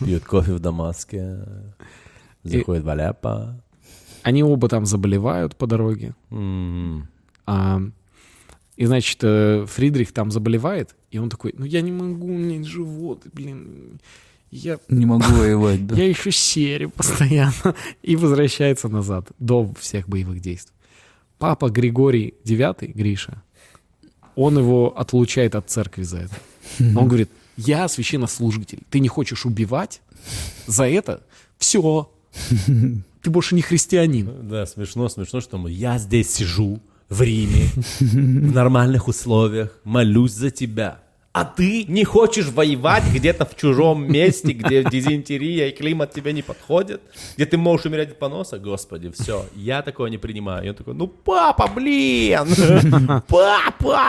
[0.00, 1.40] пьют кофе в Дамаске,
[2.42, 3.62] заходят в Аляппо.
[4.22, 6.14] они оба там заболевают по дороге.
[7.44, 7.82] А,
[8.76, 12.64] и, значит, э, Фридрих там заболевает, и он такой, ну я не могу, у меня
[12.64, 14.00] живот, блин,
[14.50, 15.96] я, Не могу воевать, да.
[15.96, 17.74] я еще серию постоянно.
[18.02, 20.74] И возвращается назад до всех боевых действий.
[21.36, 23.42] Папа Григорий IX, Гриша,
[24.36, 26.34] он его отлучает от церкви за это.
[26.96, 30.00] Он говорит, я священнослужитель, ты не хочешь убивать
[30.66, 31.22] за это?
[31.58, 32.10] Все,
[32.66, 34.48] ты больше не христианин.
[34.48, 37.66] Да, смешно, смешно, что мы- я здесь сижу в Риме,
[38.00, 41.01] в нормальных условиях, молюсь за тебя.
[41.32, 46.42] А ты не хочешь воевать где-то в чужом месте, где дизентерия и климат тебе не
[46.42, 47.00] подходит,
[47.36, 48.58] где ты можешь умереть от поноса?
[48.58, 50.66] Господи, все, я такое не принимаю.
[50.66, 52.48] И он такой, ну папа, блин,
[53.28, 54.02] папа!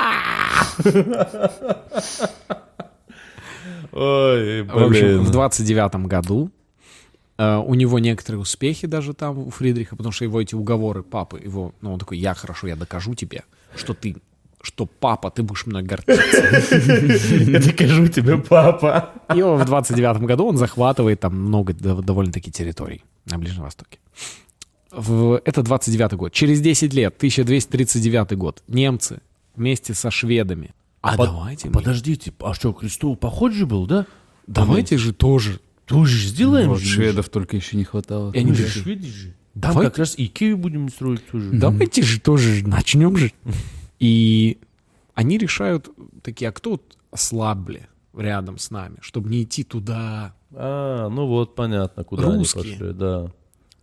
[3.92, 5.20] Ой, В общем, блин.
[5.22, 6.52] в 29 году
[7.38, 11.40] э, у него некоторые успехи даже там у Фридриха, потому что его эти уговоры папы,
[11.40, 13.44] его, ну он такой, я хорошо, я докажу тебе,
[13.76, 14.16] что ты,
[14.66, 16.42] что папа, ты будешь мной гордиться.
[17.52, 19.12] Я докажу тебе, папа.
[19.36, 24.00] И в 29 году он захватывает там много дов- довольно-таки территорий на Ближнем Востоке.
[24.90, 26.32] В- Это 29 год.
[26.34, 29.20] Через 10 лет, 1239 год, немцы
[29.56, 30.72] вместе со шведами.
[31.02, 34.06] А, под- давайте, мы- Подождите, а что, крестовый поход же был, да?
[34.48, 35.60] давайте же тоже.
[35.86, 36.88] Тоже сделаем Вот же.
[36.88, 38.34] шведов только еще не хватало.
[38.34, 39.34] Же такие, шведы же.
[39.62, 41.50] Там как раз Икею будем строить тоже.
[41.52, 43.32] Давайте же тоже начнем же.
[44.04, 44.60] И
[45.14, 45.90] они решают
[46.24, 50.36] такие, а кто вот ослабли рядом с нами, чтобы не идти туда.
[50.52, 52.64] А, ну вот, понятно, куда Русские.
[52.64, 53.32] они пошли, да.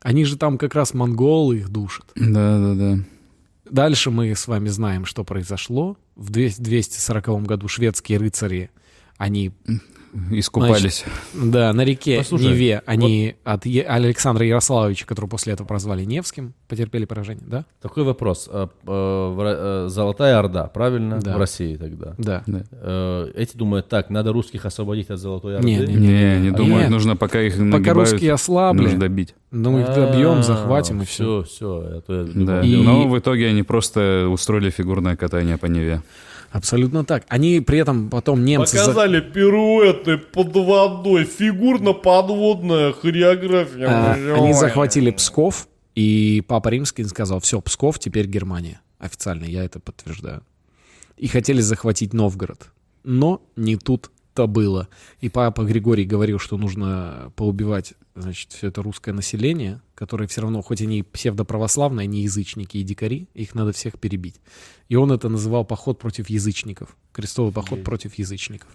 [0.03, 2.13] Они же там как раз монголы их душат.
[2.17, 2.99] Да, да, да.
[3.65, 5.97] Дальше мы с вами знаем, что произошло.
[6.17, 8.71] В 200 240 году шведские рыцари,
[9.17, 9.53] они,
[10.31, 11.05] Искупались.
[11.35, 16.55] да, на реке Послушай, Неве, они от Е- Александра Ярославовича, которого после этого прозвали Невским,
[16.69, 17.65] потерпели поражение, да?
[17.81, 18.49] Такой вопрос.
[18.51, 21.21] А, а, э, Золотая Орда, правильно?
[21.21, 21.37] Да.
[21.37, 22.15] В России тогда.
[22.19, 22.43] Да.
[22.47, 22.63] Да.
[22.73, 25.67] Э, Эти думают, так, надо русских освободить от Золотой Орды.
[25.67, 26.91] Не, не, Не, не думаю, Нет.
[26.91, 29.35] нужно пока их Пока нагибают, русские ослабли, нужно добить.
[29.51, 31.43] ну мы их добьем, захватим и все.
[31.45, 32.27] Все, все.
[32.35, 32.63] Да.
[32.63, 36.03] И- Но в итоге они просто устроили фигурное катание по Неве.
[36.51, 37.25] Абсолютно так.
[37.29, 38.77] Они при этом потом немцы...
[38.77, 43.87] за- Показали пируэты под водой, фигурно-подводная хореография.
[43.89, 48.81] А, они захватили Псков, и Папа Римский сказал, все, Псков теперь Германия.
[48.99, 50.43] Официально, я это подтверждаю.
[51.17, 52.71] И хотели захватить Новгород.
[53.05, 54.89] Но не тут то было.
[55.21, 60.63] И папа Григорий говорил, что нужно поубивать, значит, все это русское население, которое все равно,
[60.63, 64.37] хоть они псевдоправославные, они язычники и дикари, их надо всех перебить.
[64.89, 66.97] И он это называл поход против язычников.
[67.13, 68.69] Крестовый поход против язычников.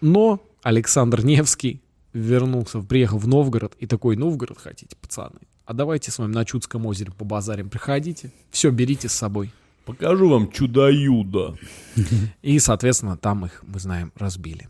[0.00, 1.80] Но Александр Невский
[2.12, 5.40] вернулся, приехал в Новгород, и такой, Новгород хотите, пацаны?
[5.64, 9.52] А давайте с вами на Чудском озере по базарим приходите, все берите с собой.
[9.84, 11.56] Покажу вам чудо-юдо.
[12.42, 14.68] И, соответственно, там их, мы знаем, разбили.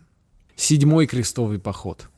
[0.55, 2.09] Седьмой крестовый поход.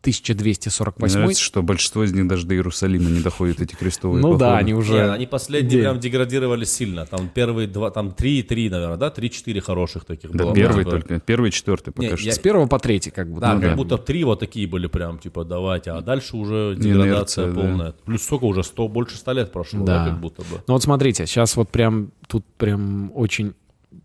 [0.00, 1.04] 1248.
[1.16, 4.56] Мне нравится, что большинство из них даже до Иерусалима не доходят, эти крестовые Ну да,
[4.58, 4.92] они уже...
[4.94, 5.80] Нет, они последние Где?
[5.82, 7.06] прям деградировали сильно.
[7.06, 9.10] Там первые два, там три, три, наверное, да?
[9.10, 10.54] Три-четыре хороших таких Да, было.
[10.54, 11.20] первый Да, только.
[11.20, 12.26] Первый, четвертый пока Не, что.
[12.26, 13.40] я- С первого по третий, как бы.
[13.40, 13.76] Да, ну как да.
[13.76, 17.54] будто три вот такие были прям, типа, давайте, а дальше уже Инерция, деградация да.
[17.60, 17.92] полная.
[18.04, 20.10] Плюс сколько уже, сто, больше ста лет прошло, да, Да.
[20.10, 20.62] как будто бы.
[20.66, 23.54] Ну вот смотрите, сейчас вот прям тут прям очень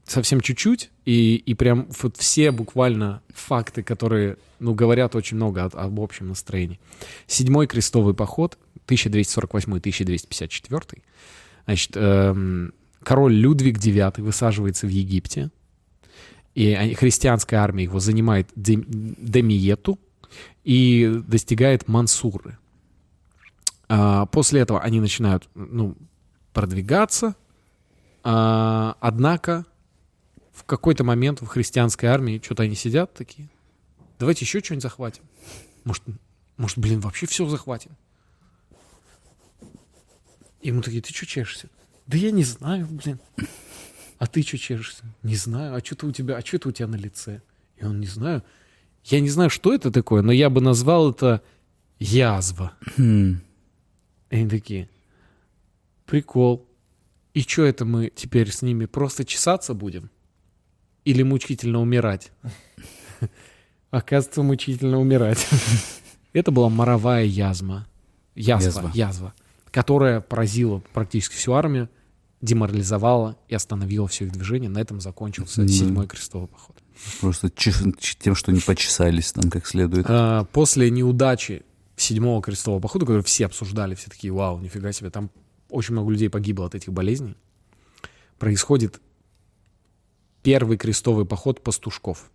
[0.05, 5.75] совсем чуть-чуть, и, и прям вот все буквально факты, которые, ну, говорят очень много от-
[5.75, 6.79] об общем настроении.
[7.27, 11.01] Седьмой крестовый поход, 1248-1254.
[11.65, 12.73] Значит, эм,
[13.03, 15.51] король Людвиг IX высаживается в Египте,
[16.55, 19.99] и христианская армия его занимает Дем- Демиету
[20.63, 22.57] и достигает Мансуры.
[23.87, 25.95] А, После этого они начинают, ну,
[26.53, 27.35] продвигаться,
[28.23, 29.65] а, однако
[30.51, 33.49] в какой-то момент в христианской армии что-то они сидят такие.
[34.19, 35.23] Давайте еще что-нибудь захватим.
[35.83, 36.03] Может,
[36.57, 37.91] может, блин, вообще все захватим.
[40.61, 41.69] И мы такие, ты что чешешься?
[42.05, 43.19] Да я не знаю, блин.
[44.19, 45.03] А ты что чешешься?
[45.23, 45.75] Не знаю.
[45.75, 47.41] А что-то у тебя, а что-то у тебя на лице?
[47.77, 48.43] И он не знаю.
[49.05, 51.41] Я не знаю, что это такое, но я бы назвал это
[51.97, 52.73] язва.
[52.97, 53.41] Хм.
[54.29, 54.89] И они такие,
[56.05, 56.67] прикол.
[57.33, 60.11] И что это мы теперь с ними просто чесаться будем?
[61.05, 62.31] Или мучительно умирать?
[63.91, 65.45] Оказывается, мучительно умирать.
[66.33, 67.87] Это была моровая язма.
[68.35, 69.33] Язва, Язва.
[69.71, 71.89] которая поразила практически всю армию,
[72.41, 74.69] деморализовала и остановила все их движение.
[74.69, 76.77] На этом закончился седьмой крестовый поход.
[77.19, 80.05] Просто тем, что не почесались там как следует.
[80.07, 81.63] А, После неудачи
[81.97, 85.29] седьмого крестового похода, который все обсуждали, все такие, вау, нифига себе, там
[85.69, 87.35] очень много людей погибло от этих болезней,
[88.39, 89.01] происходит
[90.43, 92.29] первый крестовый поход пастушков.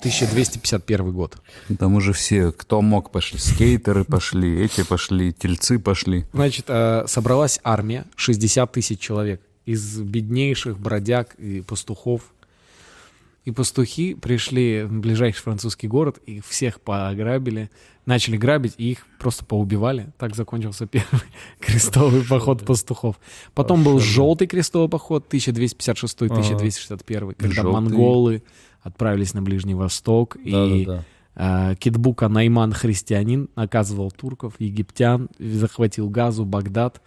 [0.00, 1.38] 1251 год.
[1.78, 3.38] Там уже все, кто мог, пошли.
[3.38, 6.26] Скейтеры пошли, эти пошли, тельцы пошли.
[6.34, 12.22] Значит, э, собралась армия, 60 тысяч человек, из беднейших бродяг и пастухов.
[13.46, 17.70] И пастухи пришли в ближайший французский город, их всех пограбили,
[18.04, 20.12] начали грабить, и их просто поубивали.
[20.18, 21.22] Так закончился первый
[21.60, 23.20] крестовый поход пастухов.
[23.54, 28.42] Потом был желтый крестовый поход 1256-1261, когда монголы
[28.82, 30.88] отправились на Ближний Восток, и
[31.36, 37.00] а, Китбука Найман христианин наказывал турков, египтян, захватил Газу, Багдад,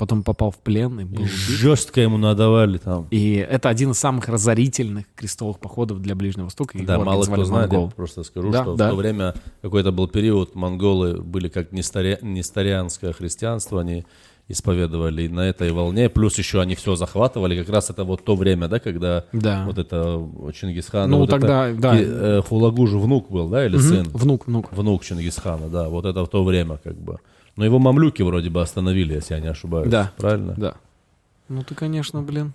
[0.00, 1.30] потом попал в плен и был убит.
[1.32, 3.06] Жестко ему надавали там.
[3.10, 6.78] И это один из самых разорительных крестовых походов для Ближнего Востока.
[6.82, 7.92] Да, Его мало кто знает, я монголы.
[7.94, 8.86] просто скажу, Да, что да.
[8.88, 12.18] в то время какой-то был период, монголы были как нестари...
[12.22, 14.04] нестарианское христианство, они
[14.48, 18.66] исповедовали на этой волне, плюс еще они все захватывали, как раз это вот то время,
[18.68, 19.64] да, когда Да.
[19.66, 21.96] вот это Чингисхан, Ну, вот тогда, это, да.
[22.00, 23.82] э, Хулагу же внук был, да, или Мгм.
[23.84, 24.08] сын?
[24.12, 24.72] Внук, внук.
[24.72, 27.18] Внук Чингисхана, да, вот это в то время как бы.
[27.60, 29.90] Но его мамлюки вроде бы остановили, если я не ошибаюсь.
[29.90, 30.12] Да.
[30.16, 30.54] Правильно?
[30.56, 30.74] Да.
[31.50, 32.54] Ну ты, конечно, блин.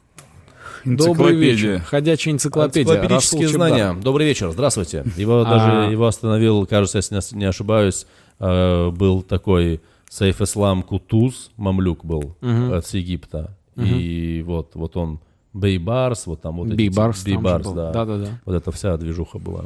[0.83, 1.79] Добрый вечер.
[1.81, 2.91] Ходячая энциклопедия.
[2.95, 3.77] Энциклопедические Расул знания.
[3.89, 4.03] Чебдар.
[4.03, 5.05] Добрый вечер, здравствуйте.
[5.15, 5.45] Его А.
[5.45, 8.07] даже его остановил, кажется, если не- ошибаюсь,
[8.39, 9.79] э, был такой
[10.09, 13.55] Сейф Ислам Кутуз, мамлюк был с Египта.
[13.77, 15.19] И вот, вот он
[15.53, 17.23] Бейбарс, вот там вот эти- Бейбарс.
[17.23, 17.73] Бейбарс, был.
[17.75, 17.91] да.
[17.91, 18.39] Да-да-да.
[18.43, 19.65] Вот эта вся движуха была.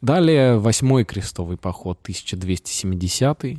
[0.00, 3.58] Далее восьмой крестовый поход 1270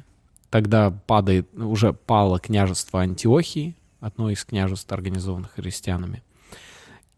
[0.50, 6.24] Тогда падает, уже пало княжество Антиохии, одно из княжеств, организованных христианами.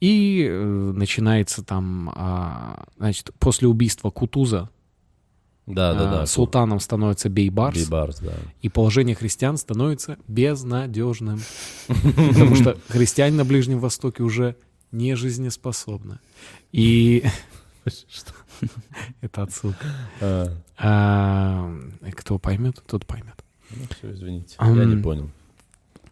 [0.01, 4.69] И э, начинается там, а, значит, после убийства Кутуза
[5.67, 6.25] Да, да, а, да.
[6.25, 8.33] султаном становится Бейбарс, Бейбарс, да.
[8.61, 11.39] и положение христиан становится безнадежным.
[11.87, 14.55] Потому что христиане на Ближнем Востоке уже
[14.91, 16.19] не жизнеспособны.
[16.71, 17.23] И...
[19.21, 19.85] Это отсылка.
[20.19, 20.47] А,
[20.77, 21.71] А,
[22.15, 23.43] кто поймет, тот поймет.
[23.69, 25.29] ну, все, извините, я не понял.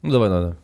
[0.02, 0.58] Ну, давай, надо.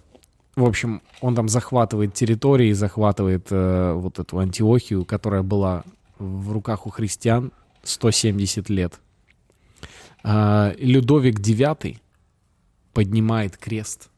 [0.56, 5.84] В общем, он там захватывает территории, захватывает э, вот эту Антиохию, которая была
[6.18, 7.52] в руках у христиан
[7.84, 9.00] 170 лет.
[10.24, 11.98] А, Людовик IX
[12.94, 14.10] поднимает крест.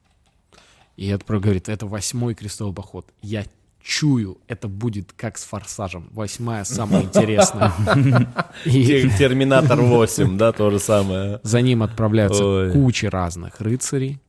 [0.95, 1.05] И
[1.39, 3.07] говорит, это восьмой крестовый поход.
[3.22, 3.45] Я
[3.88, 6.09] чую, это будет как с «Форсажем».
[6.11, 7.71] Восьмая самая интересная.
[8.65, 11.39] Терминатор 8, да, то же самое.
[11.43, 14.19] за ним отправляются куча разных рыцарей.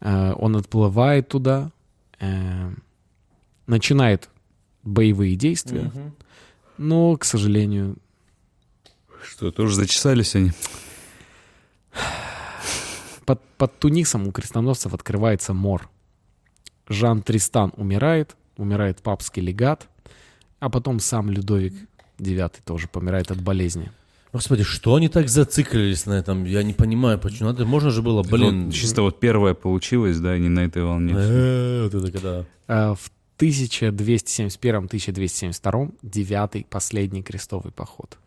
[0.00, 1.70] Э, Он отплывает туда,
[2.18, 2.72] э,
[3.68, 4.28] начинает
[4.82, 5.92] боевые действия.
[6.76, 7.96] Но, к сожалению,
[9.22, 10.50] Что, тоже зачесались они?
[13.24, 15.88] под, под Тунисом у крестоносцев открывается мор.
[16.88, 19.88] Жан Тристан умирает, умирает папский легат,
[20.60, 21.74] а потом сам Людовик
[22.18, 23.90] IX тоже помирает от болезни.
[24.32, 26.44] Господи, что они так зациклились на этом?
[26.44, 27.50] Я не понимаю, почему.
[27.50, 28.66] Надо, можно же было, блин...
[28.66, 31.12] Вот чисто вот первое получилось, да, не на этой волне.
[31.14, 32.44] Э, Вот это когда...
[32.66, 38.18] А В 1271-1272 девятый последний крестовый поход.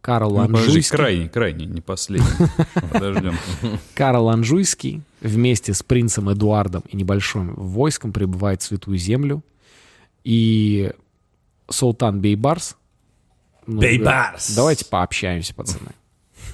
[0.00, 2.26] Карл Ну, подожди, Анжуйский, крайний, крайний, не последний.
[2.92, 3.36] Подождем.
[3.94, 9.42] Карл Анжуйский вместе с принцем Эдуардом и небольшим войском прибывает в Святую Землю.
[10.24, 10.92] И
[11.68, 12.76] султан Бейбарс...
[13.66, 14.54] ну, Бейбарс!
[14.56, 15.92] Давайте пообщаемся, пацаны.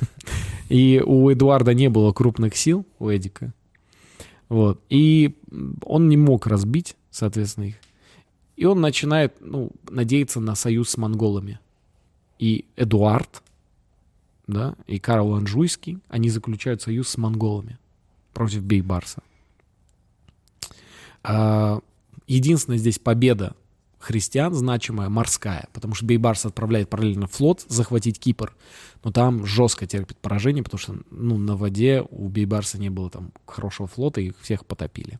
[0.68, 3.52] И у Эдуарда не было крупных сил, у Эдика.
[4.48, 4.80] Вот.
[4.88, 5.36] И
[5.84, 7.76] он не мог разбить, соответственно, их.
[8.56, 11.58] И он начинает ну, надеяться на союз с монголами.
[12.38, 13.42] И Эдуард,
[14.46, 17.78] да, и Карл Анжуйский, они заключают союз с монголами
[18.32, 19.22] против Бейбарса.
[21.22, 21.80] А,
[22.26, 23.54] единственная здесь победа
[24.00, 28.56] христиан значимая морская, потому что Бейбарс отправляет параллельно флот захватить Кипр,
[29.04, 33.30] но там жестко терпит поражение, потому что ну, на воде у Бейбарса не было там
[33.46, 35.18] хорошего флота, и их всех потопили.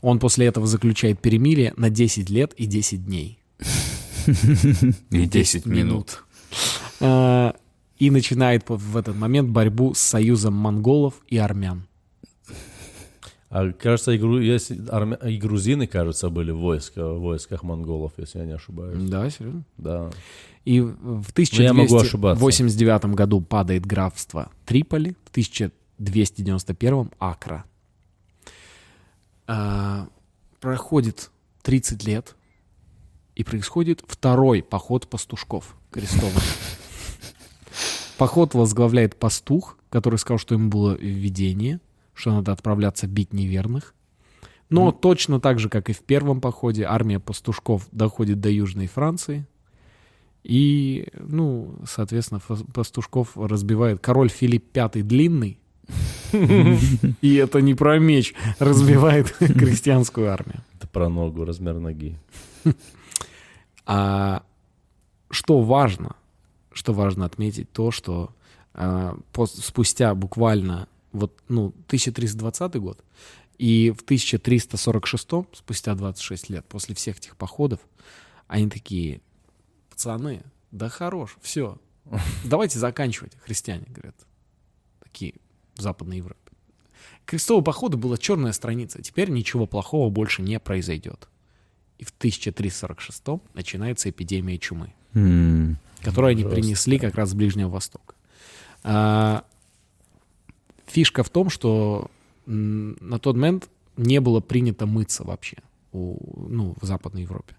[0.00, 3.38] Он после этого заключает перемирие на 10 лет и 10 дней.
[5.10, 6.22] И 10 минут.
[7.00, 7.56] А,
[7.98, 11.88] И начинает в этот момент борьбу с союзом монголов и армян.
[13.52, 18.12] А кажется, и, гру- если армя- и грузины, кажется, были в, войска, в войсках монголов,
[18.16, 19.10] если я не ошибаюсь.
[19.10, 19.62] Да, серьезно?
[19.76, 20.10] Да.
[20.64, 22.42] И в я могу ошибаться.
[22.42, 27.66] 1289 году падает графство Триполи, в 1291 Акра.
[29.46, 30.08] А,
[30.58, 31.30] проходит
[31.62, 32.36] 30 лет,
[33.34, 36.42] и происходит второй поход пастушков крестовых.
[38.16, 41.80] Поход возглавляет пастух, который сказал, что ему было видение,
[42.14, 43.94] что надо отправляться бить неверных.
[44.72, 49.46] Но точно так же, как и в первом походе, армия пастушков доходит до Южной Франции.
[50.44, 52.40] И, ну, соответственно,
[52.72, 55.58] пастушков разбивает король Филипп V Длинный.
[57.20, 58.34] И это не про меч.
[58.58, 60.62] Разбивает крестьянскую армию.
[60.78, 62.16] Это про ногу, размер ноги.
[63.84, 64.42] А
[65.30, 66.16] что важно,
[66.72, 68.30] что важно отметить, то, что
[68.74, 73.02] а, спустя буквально вот, ну, 1320 год
[73.58, 77.80] и в 1346, спустя 26 лет, после всех этих походов,
[78.48, 79.20] они такие,
[79.90, 81.78] пацаны, да хорош, все,
[82.44, 84.16] давайте заканчивать, христиане, говорят,
[85.02, 85.34] такие
[85.76, 86.38] в Западной Европе.
[87.24, 91.28] Крестового похода была черная страница, теперь ничего плохого больше не произойдет.
[91.98, 93.22] И в 1346
[93.54, 96.56] начинается эпидемия чумы, М, которую они Жестко.
[96.56, 98.14] принесли как раз с Ближнего Востока.
[98.82, 99.44] А,
[100.92, 102.10] фишка в том, что
[102.46, 105.56] на тот момент не было принято мыться вообще
[105.92, 106.16] у,
[106.48, 107.56] ну, в Западной Европе.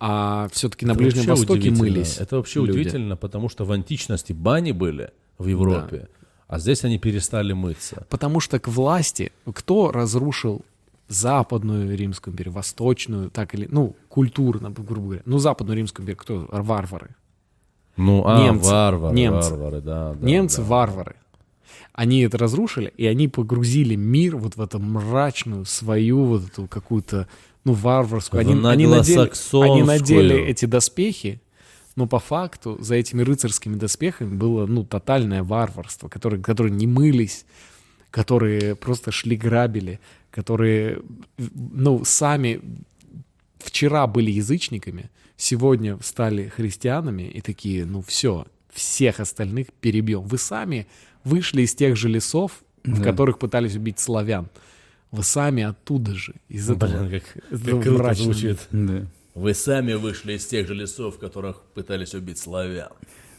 [0.00, 2.18] А все-таки на Это Ближнем Востоке мылись.
[2.18, 2.70] Это вообще люди.
[2.70, 6.08] удивительно, потому что в античности бани были в Европе,
[6.46, 8.06] а здесь они перестали мыться.
[8.08, 10.64] Потому что к власти кто разрушил
[11.08, 15.22] западную Римскую империю, восточную, так или, ну, культурно, грубо говоря.
[15.24, 16.46] Ну, западную Римскую империю, кто?
[16.50, 17.16] Варвары.
[17.96, 18.70] Ну, а, Немцы.
[18.70, 19.50] варвары, Немцы.
[19.50, 20.14] варвары, да.
[20.14, 20.64] да, Немцы да.
[20.64, 21.16] варвары.
[21.98, 27.26] Они это разрушили, и они погрузили мир вот в эту мрачную свою вот эту какую-то,
[27.64, 28.38] ну, варварскую.
[28.38, 31.42] Они, они надели, они надели эти доспехи,
[31.96, 37.44] но по факту за этими рыцарскими доспехами было, ну, тотальное варварство, которые, которые не мылись,
[38.12, 39.98] которые просто шли грабили,
[40.30, 41.02] которые,
[41.36, 42.60] ну, сами
[43.58, 50.22] вчера были язычниками, сегодня стали христианами и такие, ну все, всех остальных перебьем.
[50.22, 50.86] Вы сами
[51.24, 53.02] вышли из тех же лесов, в Да.
[53.04, 54.48] которых пытались убить славян.
[55.10, 58.58] Вы сами оттуда же, из этого, Блин, как, из как этого круто мрачного звучит.
[58.70, 59.06] Да.
[59.34, 62.90] Вы сами вышли из тех же лесов, в которых пытались убить славян.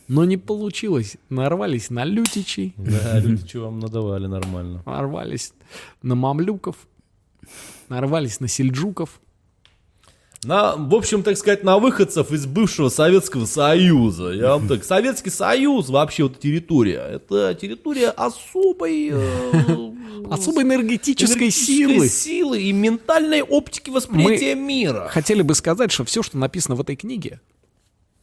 [0.07, 1.17] Но не получилось.
[1.29, 4.81] Нарвались на лютичей, Да, люди что вам надавали нормально.
[4.85, 5.53] нарвались
[6.01, 6.75] на мамлюков,
[7.89, 9.21] нарвались на сельджуков.
[10.43, 14.31] На, в общем, так сказать, на выходцев из бывшего Советского Союза.
[14.31, 19.09] Я вам так, Советский Союз, вообще вот территория, это территория особой...
[19.11, 19.91] э,
[20.29, 22.07] Особой энергетической энергетической силы.
[22.07, 25.07] силы и ментальной оптики восприятия мира.
[25.09, 27.41] Хотели бы сказать, что все, что написано в этой книге,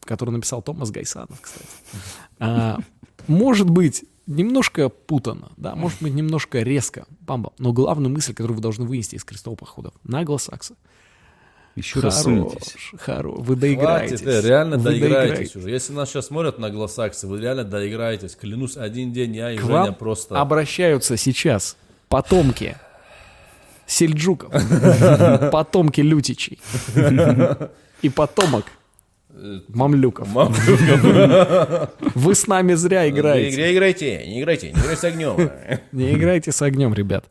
[0.01, 1.67] которую написал Томас Гайсанов, кстати,
[2.39, 2.79] а,
[3.27, 8.63] может быть немножко путано, да, может быть немножко резко, бамбам, но главную мысль, которую вы
[8.63, 10.77] должны вынести из крестовых походов, наглосаксы.
[11.77, 12.75] Еще раз Хорош, сунетесь.
[12.97, 14.23] хоро- вы доиграетесь.
[14.23, 15.57] Хватит, э, реально Вы доиграетесь доиграетесь.
[15.57, 15.71] уже.
[15.71, 18.35] Если нас сейчас смотрят на гласаксы, вы реально доиграетесь.
[18.35, 20.41] Клянусь, один день я и К Женя вам просто...
[20.41, 21.77] обращаются сейчас
[22.09, 22.77] потомки
[23.87, 24.51] сельджуков,
[25.53, 26.59] потомки лютичей
[28.03, 28.65] и потомок
[29.69, 30.29] мамлюков.
[32.15, 33.57] Вы с нами зря играете.
[33.63, 35.51] Не играйте, не играйте, не играйте с огнем.
[35.93, 37.27] Не играйте с огнем, ребят.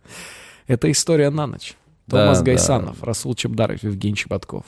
[0.67, 1.73] Это история на ночь.
[2.07, 2.45] Да, Томас да.
[2.45, 4.65] Гайсанов, Расул Чебдаров, Евгений Чеботков.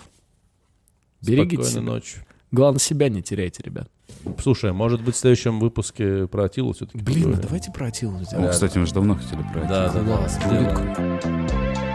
[1.21, 1.81] Берегите Спокойной себя.
[1.81, 2.25] ночи.
[2.51, 3.89] Главное, себя не теряйте, ребят.
[4.41, 8.23] Слушай, может быть, в следующем выпуске про Атилу все-таки Блин, а давайте про Атилу О,
[8.23, 8.49] сделаем.
[8.51, 9.69] кстати, мы же давно хотели про это.
[9.69, 10.49] Да, да, да.
[10.49, 11.86] Будет